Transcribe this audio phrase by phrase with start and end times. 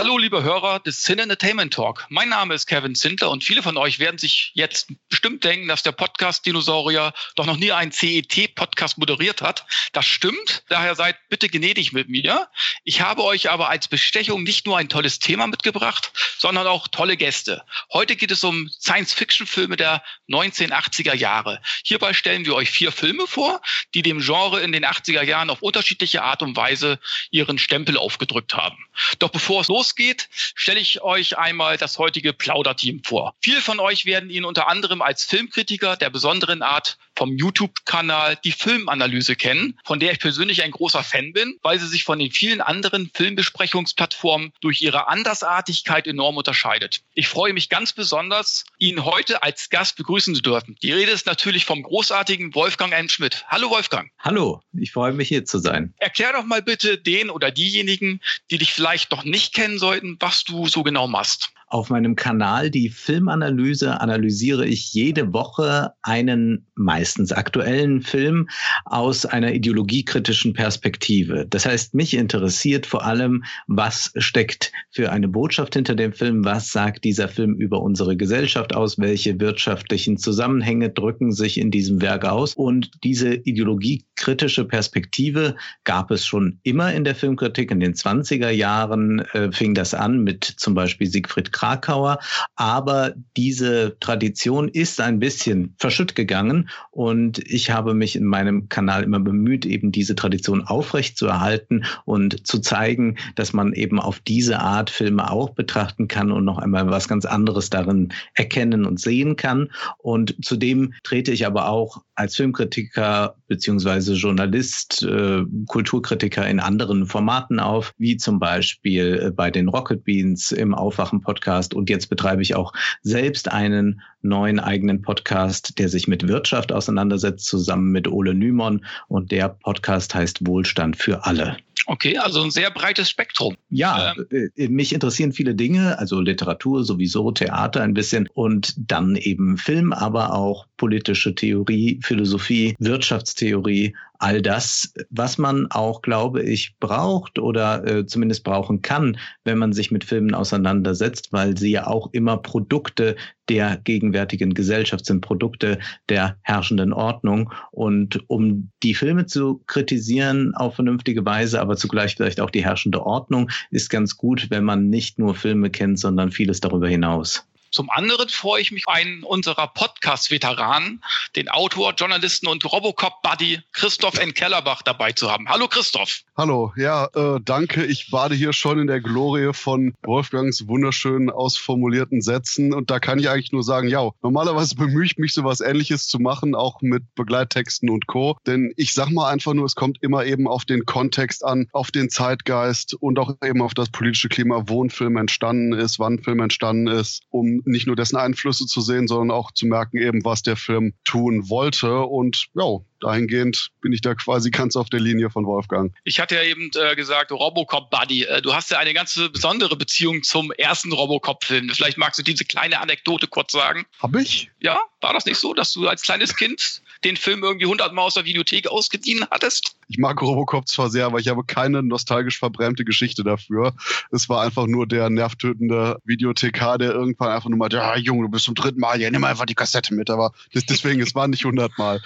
[0.00, 2.06] Hallo, liebe Hörer des Sin Entertainment Talk.
[2.08, 5.82] Mein Name ist Kevin Zindler und viele von euch werden sich jetzt bestimmt denken, dass
[5.82, 9.66] der Podcast Dinosaurier doch noch nie einen CET-Podcast moderiert hat.
[9.92, 10.64] Das stimmt.
[10.70, 12.48] Daher seid bitte gnädig mit mir.
[12.82, 17.18] Ich habe euch aber als Bestechung nicht nur ein tolles Thema mitgebracht, sondern auch tolle
[17.18, 17.62] Gäste.
[17.92, 21.60] Heute geht es um Science-Fiction-Filme der 1980er Jahre.
[21.84, 23.60] Hierbei stellen wir euch vier Filme vor,
[23.92, 26.98] die dem Genre in den 80er Jahren auf unterschiedliche Art und Weise
[27.30, 28.78] ihren Stempel aufgedrückt haben.
[29.18, 33.34] Doch bevor es los losgeht, stelle ich euch einmal das heutige Plauderteam vor.
[33.40, 38.52] Viele von euch werden ihn unter anderem als Filmkritiker der besonderen Art vom YouTube-Kanal die
[38.52, 42.30] Filmanalyse kennen, von der ich persönlich ein großer Fan bin, weil sie sich von den
[42.30, 47.02] vielen anderen Filmbesprechungsplattformen durch ihre Andersartigkeit enorm unterscheidet.
[47.12, 50.78] Ich freue mich ganz besonders, ihn heute als Gast begrüßen zu dürfen.
[50.82, 53.10] Die Rede ist natürlich vom großartigen Wolfgang M.
[53.10, 53.44] Schmidt.
[53.48, 54.10] Hallo Wolfgang.
[54.18, 55.92] Hallo, ich freue mich hier zu sein.
[55.98, 60.44] Erklär doch mal bitte den oder diejenigen, die dich vielleicht noch nicht kennen sollten, was
[60.44, 61.50] du so genau machst.
[61.72, 68.48] Auf meinem Kanal die Filmanalyse analysiere ich jede Woche einen meistens aktuellen Film
[68.86, 71.46] aus einer ideologiekritischen Perspektive.
[71.48, 76.72] Das heißt, mich interessiert vor allem, was steckt für eine Botschaft hinter dem Film, was
[76.72, 82.24] sagt dieser Film über unsere Gesellschaft aus, welche wirtschaftlichen Zusammenhänge drücken sich in diesem Werk
[82.24, 82.54] aus.
[82.54, 87.70] Und diese ideologiekritische Perspektive gab es schon immer in der Filmkritik.
[87.70, 92.18] In den 20er Jahren äh, fing das an mit zum Beispiel Siegfried Krakauer.
[92.56, 99.02] Aber diese Tradition ist ein bisschen verschütt gegangen und ich habe mich in meinem Kanal
[99.02, 104.88] immer bemüht, eben diese Tradition aufrechtzuerhalten und zu zeigen, dass man eben auf diese Art
[104.88, 109.70] Filme auch betrachten kann und noch einmal was ganz anderes darin erkennen und sehen kann.
[109.98, 117.60] Und zudem trete ich aber auch als Filmkritiker beziehungsweise Journalist, äh, Kulturkritiker in anderen Formaten
[117.60, 122.42] auf, wie zum Beispiel äh, bei den Rocket Beans im Aufwachen-Podcast Podcast und jetzt betreibe
[122.42, 122.72] ich auch
[123.02, 129.32] selbst einen neuen eigenen Podcast, der sich mit Wirtschaft auseinandersetzt, zusammen mit Ole Nymon und
[129.32, 131.56] der Podcast heißt Wohlstand für alle.
[131.86, 133.56] Okay, also ein sehr breites Spektrum.
[133.70, 134.50] Ja, ähm.
[134.54, 139.92] Äh, mich interessieren viele Dinge, also Literatur sowieso, Theater ein bisschen und dann eben Film,
[139.92, 147.86] aber auch politische Theorie, Philosophie, Wirtschaftstheorie, all das, was man auch, glaube ich, braucht oder
[147.86, 152.36] äh, zumindest brauchen kann, wenn man sich mit Filmen auseinandersetzt, weil sie ja auch immer
[152.36, 153.16] Produkte
[153.48, 155.78] der gegenwärtigen Gesellschaft sind, Produkte
[156.10, 157.52] der herrschenden Ordnung.
[157.72, 163.04] Und um die Filme zu kritisieren auf vernünftige Weise, aber zugleich vielleicht auch die herrschende
[163.04, 167.46] Ordnung, ist ganz gut, wenn man nicht nur Filme kennt, sondern vieles darüber hinaus.
[167.72, 171.04] Zum anderen freue ich mich, einen unserer Podcast-Veteranen,
[171.36, 174.34] den Autor, Journalisten und Robocop-Buddy Christoph N.
[174.34, 175.48] Kellerbach dabei zu haben.
[175.48, 176.22] Hallo Christoph.
[176.36, 177.86] Hallo, ja, äh, danke.
[177.86, 183.20] Ich bade hier schon in der Glorie von Wolfgangs wunderschönen ausformulierten Sätzen und da kann
[183.20, 187.04] ich eigentlich nur sagen, ja, normalerweise bemühe ich mich, sowas ähnliches zu machen, auch mit
[187.14, 188.36] Begleittexten und Co.
[188.48, 191.92] Denn ich sag mal einfach nur, es kommt immer eben auf den Kontext an, auf
[191.92, 196.14] den Zeitgeist und auch eben auf das politische Klima, wo ein Film entstanden ist, wann
[196.14, 199.98] ein Film entstanden ist, um nicht nur dessen Einflüsse zu sehen, sondern auch zu merken
[199.98, 202.00] eben, was der Film tun wollte.
[202.00, 205.94] Und ja, dahingehend bin ich da quasi ganz auf der Linie von Wolfgang.
[206.04, 208.24] Ich hatte ja eben äh, gesagt, Robocop Buddy.
[208.24, 211.70] Äh, du hast ja eine ganz besondere Beziehung zum ersten Robocop-Film.
[211.70, 213.86] Vielleicht magst du diese kleine Anekdote kurz sagen.
[214.00, 214.50] Hab ich?
[214.60, 218.14] Ja, war das nicht so, dass du als kleines Kind den Film irgendwie hundertmal aus
[218.14, 219.76] der Videothek ausgedient hattest?
[219.88, 223.74] Ich mag Robocop zwar sehr, aber ich habe keine nostalgisch verbrämte Geschichte dafür.
[224.12, 228.28] Es war einfach nur der nervtötende Videothekar, der irgendwann einfach nur mal, ja, Junge, du
[228.28, 230.10] bist zum dritten Mal, ja, nimm einfach die Kassette mit.
[230.10, 232.02] Aber deswegen, es war nicht hundertmal.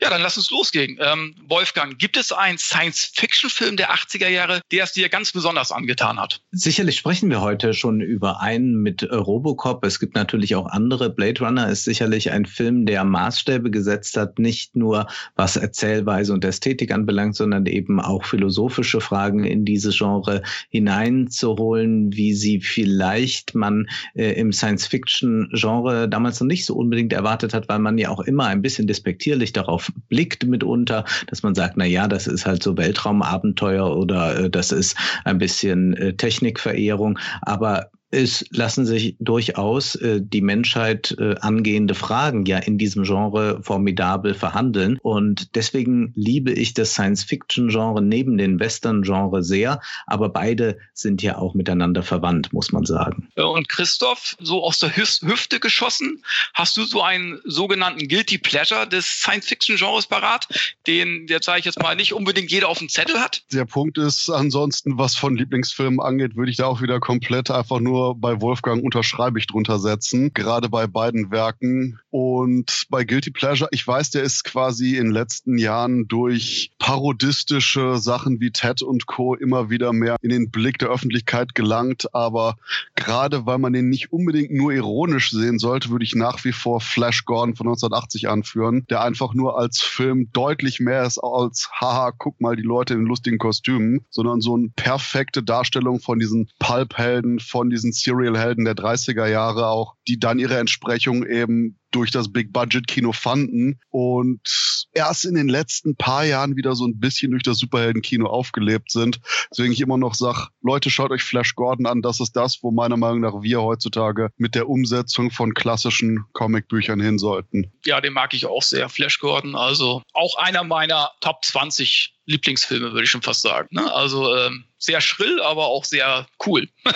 [0.00, 0.98] Ja, dann lass uns losgehen.
[1.00, 6.18] Ähm, Wolfgang, gibt es einen Science-Fiction-Film der 80er Jahre, der es dir ganz besonders angetan
[6.18, 6.40] hat?
[6.52, 9.84] Sicherlich sprechen wir heute schon über einen mit Robocop.
[9.84, 11.10] Es gibt natürlich auch andere.
[11.10, 16.44] Blade Runner ist sicherlich ein Film, der Maßstäbe gesetzt hat, nicht nur was Erzählweise und
[16.44, 23.88] Ästhetik anbelangt, sondern eben auch philosophische Fragen in dieses Genre hineinzuholen, wie sie vielleicht man
[24.14, 28.46] äh, im Science-Fiction-Genre damals noch nicht so unbedingt erwartet hat, weil man ja auch immer
[28.46, 32.76] ein bisschen despektierlich darauf blickt mitunter, dass man sagt, na ja, das ist halt so
[32.76, 37.18] Weltraumabenteuer oder äh, das ist ein bisschen äh, Technikverehrung.
[37.42, 43.62] Aber es lassen sich durchaus äh, die Menschheit äh, angehende Fragen ja in diesem Genre
[43.62, 44.98] formidabel verhandeln.
[45.02, 49.80] Und deswegen liebe ich das Science-Fiction-Genre neben den Western-Genre sehr.
[50.06, 53.28] Aber beide sind ja auch miteinander verwandt, muss man sagen.
[53.36, 56.22] Und Christoph, so aus der Hüfte geschossen,
[56.54, 60.48] hast du so einen sogenannten Guilty Pleasure des Science-Fiction-Genres parat,
[60.86, 63.42] den, jetzt sage ich jetzt mal, nicht unbedingt jeder auf dem Zettel hat?
[63.52, 67.80] Der Punkt ist ansonsten, was von Lieblingsfilmen angeht, würde ich da auch wieder komplett einfach
[67.80, 71.98] nur nur bei Wolfgang unterschreibe ich drunter setzen, gerade bei beiden Werken.
[72.10, 77.98] Und bei Guilty Pleasure, ich weiß, der ist quasi in den letzten Jahren durch parodistische
[77.98, 79.34] Sachen wie Ted und Co.
[79.34, 82.14] immer wieder mehr in den Blick der Öffentlichkeit gelangt.
[82.14, 82.56] Aber
[82.94, 86.80] gerade weil man den nicht unbedingt nur ironisch sehen sollte, würde ich nach wie vor
[86.80, 92.12] Flash Gordon von 1980 anführen, der einfach nur als Film deutlich mehr ist als, haha,
[92.16, 97.40] guck mal die Leute in lustigen Kostümen, sondern so eine perfekte Darstellung von diesen Pulp-Helden,
[97.40, 103.12] von diesen Serial-Helden der 30er Jahre auch, die dann ihre Entsprechung eben durch das Big-Budget-Kino
[103.12, 108.26] fanden und erst in den letzten paar Jahren wieder so ein bisschen durch das Superhelden-Kino
[108.26, 109.20] aufgelebt sind.
[109.50, 112.02] Deswegen ich immer noch sage, Leute, schaut euch Flash Gordon an.
[112.02, 117.00] Das ist das, wo meiner Meinung nach wir heutzutage mit der Umsetzung von klassischen Comicbüchern
[117.00, 117.72] hin sollten.
[117.84, 119.56] Ja, den mag ich auch sehr, Flash Gordon.
[119.56, 123.68] Also auch einer meiner Top 20 Lieblingsfilme, würde ich schon fast sagen.
[123.70, 123.92] Ne?
[123.92, 126.68] Also ähm, sehr schrill, aber auch sehr cool.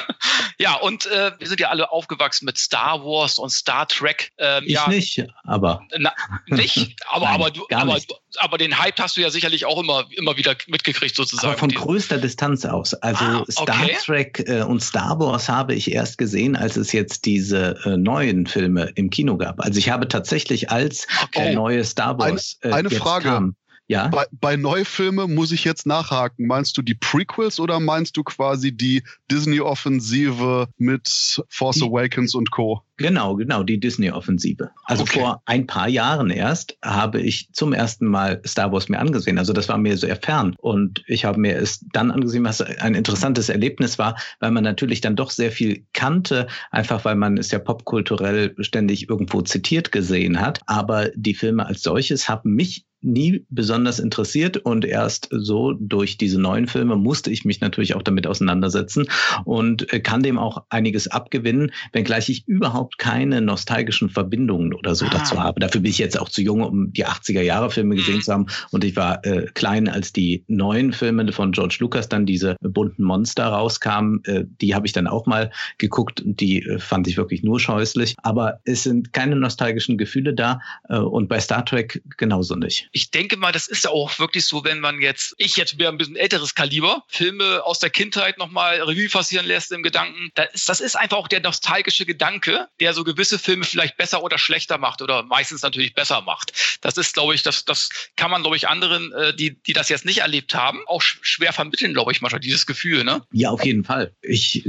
[0.59, 4.31] ja, und äh, wir sind ja alle aufgewachsen mit Star Wars und Star Trek.
[4.39, 5.83] Ähm, ich ja, nicht, aber.
[5.99, 6.13] Na,
[6.47, 6.97] nicht?
[7.13, 8.15] Aber, Nein, aber, du, aber, nicht.
[8.39, 11.49] aber den Hype hast du ja sicherlich auch immer, immer wieder mitgekriegt, sozusagen.
[11.49, 12.95] Aber von größter Distanz aus.
[12.95, 13.53] Also ah, okay.
[13.53, 17.99] Star Trek äh, und Star Wars habe ich erst gesehen, als es jetzt diese äh,
[17.99, 19.61] neuen Filme im Kino gab.
[19.61, 21.55] Also ich habe tatsächlich als okay.
[21.55, 22.57] neue Star Wars.
[22.63, 23.29] Eine, eine Frage.
[23.29, 23.57] Kam,
[23.89, 24.09] ja.
[24.09, 26.47] Bei, bei Neufilme muss ich jetzt nachhaken.
[26.47, 32.51] Meinst du die Prequels oder meinst du quasi die Disney-Offensive mit Force die, Awakens und
[32.51, 32.83] Co.?
[32.97, 34.71] Genau, genau, die Disney-Offensive.
[34.85, 35.21] Also okay.
[35.21, 39.39] vor ein paar Jahren erst habe ich zum ersten Mal Star Wars mir angesehen.
[39.39, 40.55] Also das war mir sehr fern.
[40.59, 45.01] Und ich habe mir es dann angesehen, was ein interessantes Erlebnis war, weil man natürlich
[45.01, 50.41] dann doch sehr viel kannte, einfach weil man es ja popkulturell ständig irgendwo zitiert gesehen
[50.41, 50.61] hat.
[50.67, 56.41] Aber die Filme als solches haben mich nie besonders interessiert und erst so durch diese
[56.41, 59.09] neuen Filme musste ich mich natürlich auch damit auseinandersetzen
[59.45, 65.07] und äh, kann dem auch einiges abgewinnen, wenngleich ich überhaupt keine nostalgischen Verbindungen oder so
[65.07, 65.11] ah.
[65.11, 65.61] dazu habe.
[65.61, 68.23] Dafür bin ich jetzt auch zu jung, um die 80er Jahre Filme gesehen mhm.
[68.23, 72.27] zu haben und ich war äh, klein, als die neuen Filme von George Lucas dann
[72.27, 74.23] diese bunten Monster rauskamen.
[74.25, 77.61] Äh, die habe ich dann auch mal geguckt und die äh, fand ich wirklich nur
[77.61, 78.15] scheußlich.
[78.23, 83.11] Aber es sind keine nostalgischen Gefühle da äh, und bei Star Trek genauso nicht ich
[83.11, 85.99] denke mal, das ist ja auch wirklich so, wenn man jetzt, ich jetzt wäre ein
[85.99, 90.31] bisschen älteres Kaliber, Filme aus der Kindheit nochmal Revue passieren lässt im Gedanken.
[90.35, 94.23] Das ist, das ist einfach auch der nostalgische Gedanke, der so gewisse Filme vielleicht besser
[94.23, 96.53] oder schlechter macht oder meistens natürlich besser macht.
[96.83, 99.89] Das ist, glaube ich, das, das kann man, glaube ich, anderen, äh, die, die das
[99.89, 103.05] jetzt nicht erlebt haben, auch schwer vermitteln, glaube ich, manchmal, dieses Gefühl.
[103.05, 103.23] Ne?
[103.33, 104.15] Ja, auf jeden Fall.
[104.21, 104.69] Ich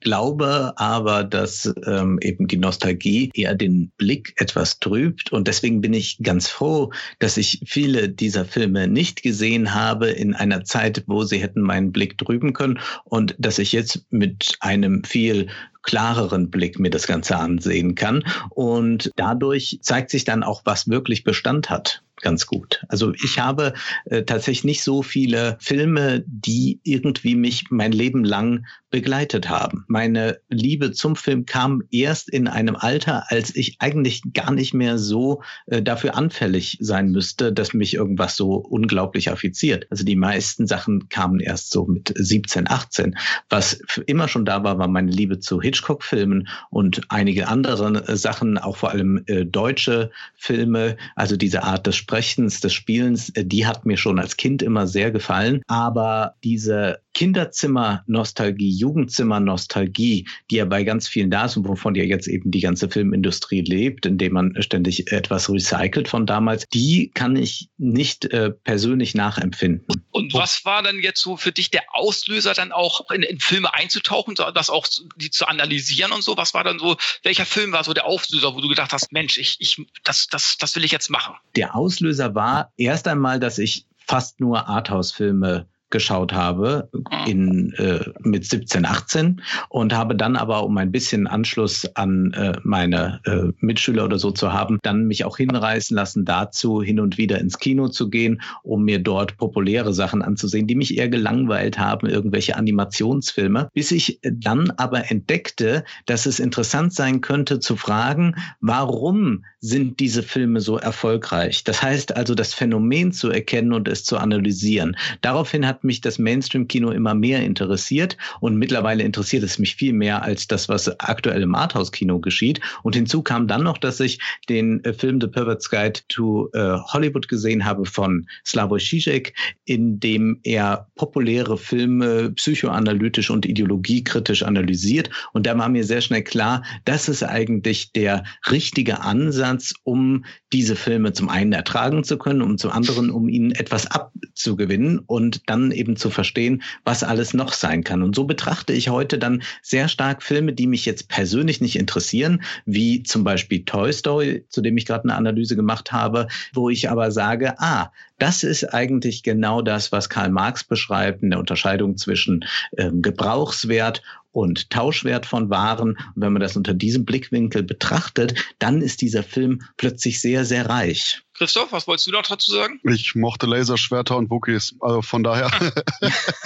[0.00, 5.32] glaube aber, dass ähm, eben die Nostalgie eher den Blick etwas trübt.
[5.32, 10.34] Und deswegen bin ich ganz froh, dass ich viele dieser Filme nicht gesehen habe in
[10.34, 15.04] einer Zeit, wo sie hätten meinen Blick trüben können und dass ich jetzt mit einem
[15.04, 15.48] viel
[15.82, 18.24] klareren Blick mir das Ganze ansehen kann.
[18.50, 22.84] Und dadurch zeigt sich dann auch, was wirklich Bestand hat ganz gut.
[22.88, 23.74] Also ich habe
[24.06, 29.84] äh, tatsächlich nicht so viele Filme, die irgendwie mich mein Leben lang begleitet haben.
[29.88, 34.98] Meine Liebe zum Film kam erst in einem Alter, als ich eigentlich gar nicht mehr
[34.98, 39.86] so äh, dafür anfällig sein müsste, dass mich irgendwas so unglaublich affiziert.
[39.90, 43.16] Also die meisten Sachen kamen erst so mit 17, 18.
[43.48, 48.58] Was immer schon da war, war meine Liebe zu Hitchcock-Filmen und einige andere äh, Sachen,
[48.58, 53.66] auch vor allem äh, deutsche Filme, also diese Art des Sprechens, des Spielens, äh, die
[53.66, 55.62] hat mir schon als Kind immer sehr gefallen.
[55.68, 62.28] Aber diese Kinderzimmer-Nostalgie, Jugendzimmer-Nostalgie, die ja bei ganz vielen da ist und wovon ja jetzt
[62.28, 67.68] eben die ganze Filmindustrie lebt, indem man ständig etwas recycelt von damals, die kann ich
[67.78, 70.04] nicht äh, persönlich nachempfinden.
[70.10, 73.74] Und, was war dann jetzt so für dich der Auslöser, dann auch in, in Filme
[73.74, 74.86] einzutauchen, das auch
[75.16, 76.36] die zu analysieren und so?
[76.36, 79.38] Was war dann so, welcher Film war so der Auslöser, wo du gedacht hast, Mensch,
[79.38, 81.34] ich, ich, das, das, das will ich jetzt machen?
[81.56, 86.88] Der Auslöser war erst einmal, dass ich fast nur Arthouse-Filme geschaut habe
[87.26, 92.52] in, äh, mit 17, 18 und habe dann aber, um ein bisschen Anschluss an äh,
[92.62, 97.18] meine äh, Mitschüler oder so zu haben, dann mich auch hinreißen lassen dazu, hin und
[97.18, 101.78] wieder ins Kino zu gehen, um mir dort populäre Sachen anzusehen, die mich eher gelangweilt
[101.78, 108.36] haben, irgendwelche Animationsfilme, bis ich dann aber entdeckte, dass es interessant sein könnte zu fragen,
[108.60, 111.64] warum sind diese Filme so erfolgreich?
[111.64, 114.96] Das heißt also, das Phänomen zu erkennen und es zu analysieren.
[115.20, 120.22] Daraufhin hat mich das Mainstream-Kino immer mehr interessiert und mittlerweile interessiert es mich viel mehr
[120.22, 122.60] als das, was aktuell im Arthouse-Kino geschieht.
[122.82, 126.78] Und hinzu kam dann noch, dass ich den äh, Film The Pervert's Guide to äh,
[126.92, 129.34] Hollywood gesehen habe von Slavoj Žižek,
[129.66, 135.10] in dem er populäre Filme psychoanalytisch und ideologiekritisch analysiert.
[135.32, 139.49] Und da war mir sehr schnell klar, das ist eigentlich der richtige Ansatz,
[139.84, 144.98] um diese Filme zum einen ertragen zu können, um zum anderen, um ihnen etwas abzugewinnen
[144.98, 148.02] und dann eben zu verstehen, was alles noch sein kann.
[148.02, 152.42] Und so betrachte ich heute dann sehr stark Filme, die mich jetzt persönlich nicht interessieren,
[152.66, 156.90] wie zum Beispiel Toy Story, zu dem ich gerade eine Analyse gemacht habe, wo ich
[156.90, 157.90] aber sage, ah,
[158.20, 162.44] das ist eigentlich genau das, was Karl Marx beschreibt, in der Unterscheidung zwischen
[162.76, 164.02] ähm, Gebrauchswert
[164.32, 165.90] und Tauschwert von Waren.
[165.90, 170.68] Und wenn man das unter diesem Blickwinkel betrachtet, dann ist dieser Film plötzlich sehr, sehr
[170.68, 171.22] reich.
[171.40, 172.80] Christoph, was wolltest du noch dazu sagen?
[172.84, 174.74] Ich mochte Laserschwerter und Wookies.
[174.78, 175.50] Also von daher,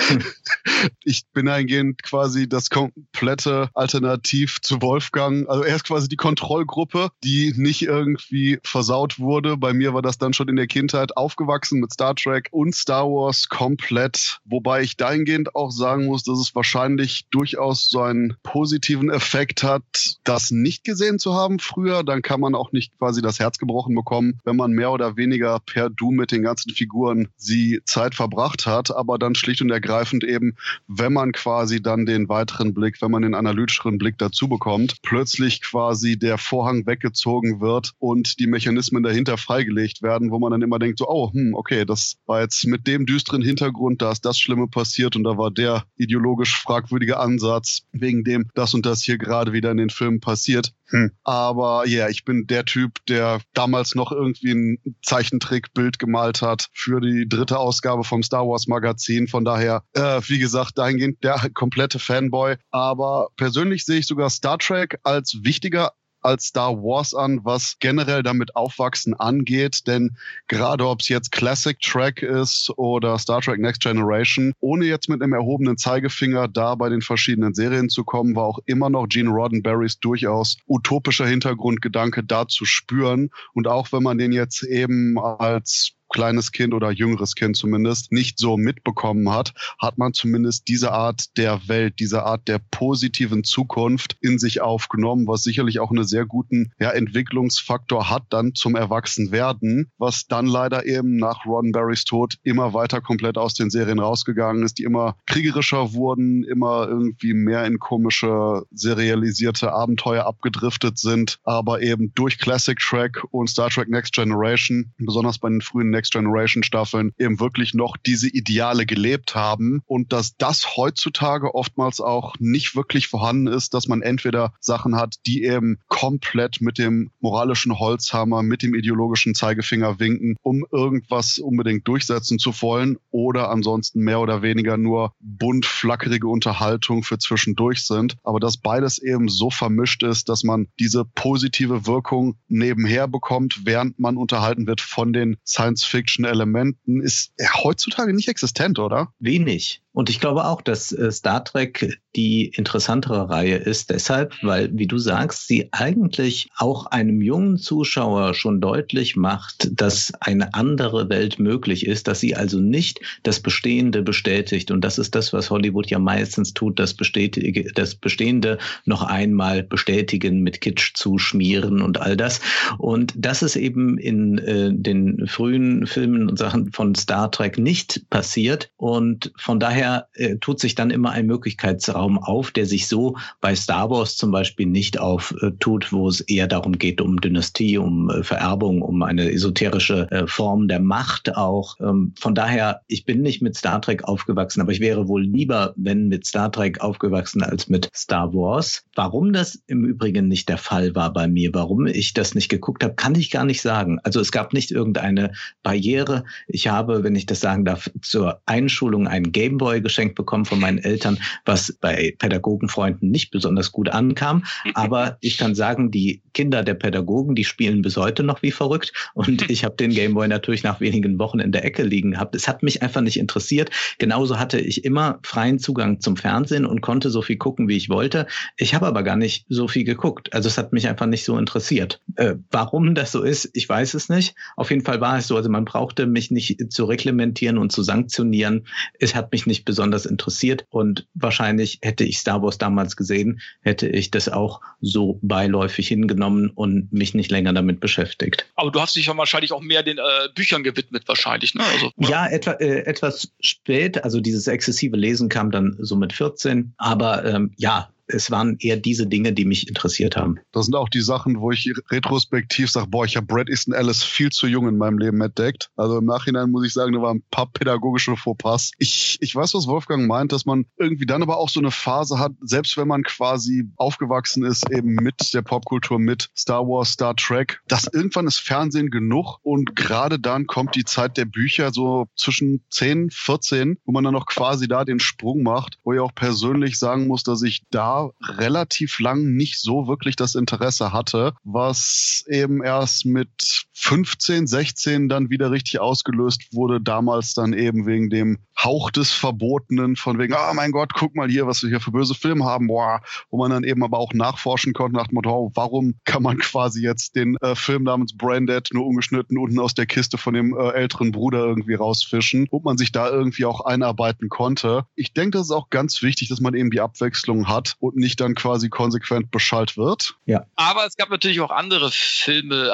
[1.02, 5.48] ich bin eingehend quasi das komplette Alternativ zu Wolfgang.
[5.48, 9.56] Also er ist quasi die Kontrollgruppe, die nicht irgendwie versaut wurde.
[9.56, 13.06] Bei mir war das dann schon in der Kindheit aufgewachsen mit Star Trek und Star
[13.06, 14.38] Wars komplett.
[14.44, 19.82] Wobei ich dahingehend auch sagen muss, dass es wahrscheinlich durchaus so einen positiven Effekt hat,
[20.22, 22.04] das nicht gesehen zu haben früher.
[22.04, 25.16] Dann kann man auch nicht quasi das Herz gebrochen bekommen, wenn man mehr mehr oder
[25.16, 29.70] weniger per Doom mit den ganzen Figuren sie Zeit verbracht hat, aber dann schlicht und
[29.70, 34.46] ergreifend eben, wenn man quasi dann den weiteren Blick, wenn man den analytischeren Blick dazu
[34.46, 40.50] bekommt, plötzlich quasi der Vorhang weggezogen wird und die Mechanismen dahinter freigelegt werden, wo man
[40.50, 44.12] dann immer denkt, so, oh, hm, okay, das war jetzt mit dem düsteren Hintergrund, da
[44.12, 48.84] ist das Schlimme passiert und da war der ideologisch fragwürdige Ansatz, wegen dem das und
[48.84, 50.74] das hier gerade wieder in den Filmen passiert.
[50.88, 51.12] Hm.
[51.24, 56.68] Aber ja, yeah, ich bin der Typ, der damals noch irgendwie ein Zeichentrickbild gemalt hat
[56.72, 59.26] für die dritte Ausgabe vom Star Wars Magazin.
[59.26, 62.56] Von daher, äh, wie gesagt, dahingehend der komplette Fanboy.
[62.70, 65.92] Aber persönlich sehe ich sogar Star Trek als wichtiger
[66.24, 69.86] als Star Wars an, was generell damit Aufwachsen angeht.
[69.86, 70.16] Denn
[70.48, 75.22] gerade ob es jetzt Classic Track ist oder Star Trek Next Generation, ohne jetzt mit
[75.22, 79.30] einem erhobenen Zeigefinger da bei den verschiedenen Serien zu kommen, war auch immer noch Gene
[79.30, 83.30] Roddenberrys durchaus utopischer Hintergrundgedanke da zu spüren.
[83.52, 88.38] Und auch wenn man den jetzt eben als kleines Kind oder jüngeres Kind zumindest nicht
[88.38, 94.16] so mitbekommen hat, hat man zumindest diese Art der Welt, diese Art der positiven Zukunft
[94.20, 99.90] in sich aufgenommen, was sicherlich auch einen sehr guten ja, Entwicklungsfaktor hat dann zum Erwachsenwerden,
[99.98, 104.62] was dann leider eben nach Ron Barrys Tod immer weiter komplett aus den Serien rausgegangen
[104.62, 111.82] ist, die immer kriegerischer wurden, immer irgendwie mehr in komische serialisierte Abenteuer abgedriftet sind, aber
[111.82, 116.12] eben durch Classic Track und Star Trek Next Generation, besonders bei den frühen Next Next
[116.12, 122.34] Generation Staffeln eben wirklich noch diese Ideale gelebt haben und dass das heutzutage oftmals auch
[122.38, 127.78] nicht wirklich vorhanden ist, dass man entweder Sachen hat, die eben komplett mit dem moralischen
[127.78, 134.20] Holzhammer, mit dem ideologischen Zeigefinger winken, um irgendwas unbedingt durchsetzen zu wollen oder ansonsten mehr
[134.20, 140.02] oder weniger nur bunt flackerige Unterhaltung für zwischendurch sind, aber dass beides eben so vermischt
[140.02, 145.93] ist, dass man diese positive Wirkung nebenher bekommt, während man unterhalten wird von den Science
[145.94, 147.32] Science-Fiction-Elementen ist
[147.62, 149.12] heutzutage nicht existent, oder?
[149.18, 149.82] Wenig.
[149.94, 154.88] Und ich glaube auch, dass äh, Star Trek die interessantere Reihe ist, deshalb, weil, wie
[154.88, 161.38] du sagst, sie eigentlich auch einem jungen Zuschauer schon deutlich macht, dass eine andere Welt
[161.38, 164.72] möglich ist, dass sie also nicht das Bestehende bestätigt.
[164.72, 169.62] Und das ist das, was Hollywood ja meistens tut, das, Bestätige, das Bestehende noch einmal
[169.62, 172.40] bestätigen, mit Kitsch zuschmieren und all das.
[172.78, 178.10] Und das ist eben in äh, den frühen Filmen und Sachen von Star Trek nicht
[178.10, 178.70] passiert.
[178.76, 183.16] Und von daher daher äh, tut sich dann immer ein Möglichkeitsraum auf, der sich so
[183.40, 188.10] bei Star Wars zum Beispiel nicht auftut, wo es eher darum geht, um Dynastie, um
[188.10, 191.76] äh, Vererbung, um eine esoterische äh, Form der Macht auch.
[191.80, 195.74] Ähm, von daher, ich bin nicht mit Star Trek aufgewachsen, aber ich wäre wohl lieber,
[195.76, 198.84] wenn mit Star Trek aufgewachsen als mit Star Wars.
[198.94, 202.82] Warum das im Übrigen nicht der Fall war bei mir, warum ich das nicht geguckt
[202.82, 203.98] habe, kann ich gar nicht sagen.
[204.02, 206.24] Also es gab nicht irgendeine Barriere.
[206.48, 210.78] Ich habe, wenn ich das sagen darf, zur Einschulung einen Gameboy geschenkt bekommen von meinen
[210.78, 214.44] Eltern, was bei Pädagogenfreunden nicht besonders gut ankam.
[214.74, 218.92] Aber ich kann sagen, die Kinder der Pädagogen, die spielen bis heute noch wie verrückt.
[219.14, 222.34] Und ich habe den Gameboy natürlich nach wenigen Wochen in der Ecke liegen gehabt.
[222.34, 223.70] Es hat mich einfach nicht interessiert.
[223.98, 227.88] Genauso hatte ich immer freien Zugang zum Fernsehen und konnte so viel gucken, wie ich
[227.88, 228.26] wollte.
[228.56, 230.32] Ich habe aber gar nicht so viel geguckt.
[230.34, 232.00] Also es hat mich einfach nicht so interessiert.
[232.16, 234.34] Äh, warum das so ist, ich weiß es nicht.
[234.56, 235.36] Auf jeden Fall war es so.
[235.36, 238.66] Also man brauchte mich nicht zu reglementieren und zu sanktionieren.
[238.98, 243.88] Es hat mich nicht besonders interessiert und wahrscheinlich hätte ich Star Wars damals gesehen, hätte
[243.88, 248.46] ich das auch so beiläufig hingenommen und mich nicht länger damit beschäftigt.
[248.56, 250.02] Aber du hast dich ja wahrscheinlich auch mehr den äh,
[250.34, 251.62] Büchern gewidmet, wahrscheinlich, ne?
[251.64, 254.04] Also, ja, etwa, äh, etwas spät.
[254.04, 256.74] Also dieses exzessive Lesen kam dann so mit 14.
[256.76, 260.38] Aber ähm, ja, es waren eher diese Dinge, die mich interessiert haben.
[260.52, 264.02] Das sind auch die Sachen, wo ich retrospektiv sage, boah, ich habe Brad Easton Ellis
[264.02, 265.70] viel zu jung in meinem Leben entdeckt.
[265.76, 268.72] Also im Nachhinein muss ich sagen, da waren ein paar pädagogische Fauxpas.
[268.78, 272.18] Ich, ich weiß, was Wolfgang meint, dass man irgendwie dann aber auch so eine Phase
[272.18, 277.16] hat, selbst wenn man quasi aufgewachsen ist, eben mit der Popkultur, mit Star Wars, Star
[277.16, 282.06] Trek, dass irgendwann ist Fernsehen genug und gerade dann kommt die Zeit der Bücher so
[282.16, 286.14] zwischen 10, 14, wo man dann noch quasi da den Sprung macht, wo ich auch
[286.14, 292.24] persönlich sagen muss, dass ich da relativ lang nicht so wirklich das Interesse hatte, was
[292.28, 298.38] eben erst mit 15, 16 dann wieder richtig ausgelöst wurde, damals dann eben wegen dem
[298.56, 301.80] Hauch des Verbotenen, von wegen, ah oh mein Gott, guck mal hier, was wir hier
[301.80, 303.00] für böse Filme haben, boah,
[303.30, 306.38] wo man dann eben aber auch nachforschen konnte nach dem Motto, oh, warum kann man
[306.38, 310.56] quasi jetzt den äh, Film namens Branded nur ungeschnitten unten aus der Kiste von dem
[310.56, 314.86] äh, älteren Bruder irgendwie rausfischen, ob man sich da irgendwie auch einarbeiten konnte.
[314.94, 318.20] Ich denke, das ist auch ganz wichtig, dass man eben die Abwechslung hat und nicht
[318.20, 320.14] dann quasi konsequent beschallt wird.
[320.26, 320.46] Ja.
[320.54, 322.70] Aber es gab natürlich auch andere Filme, äh,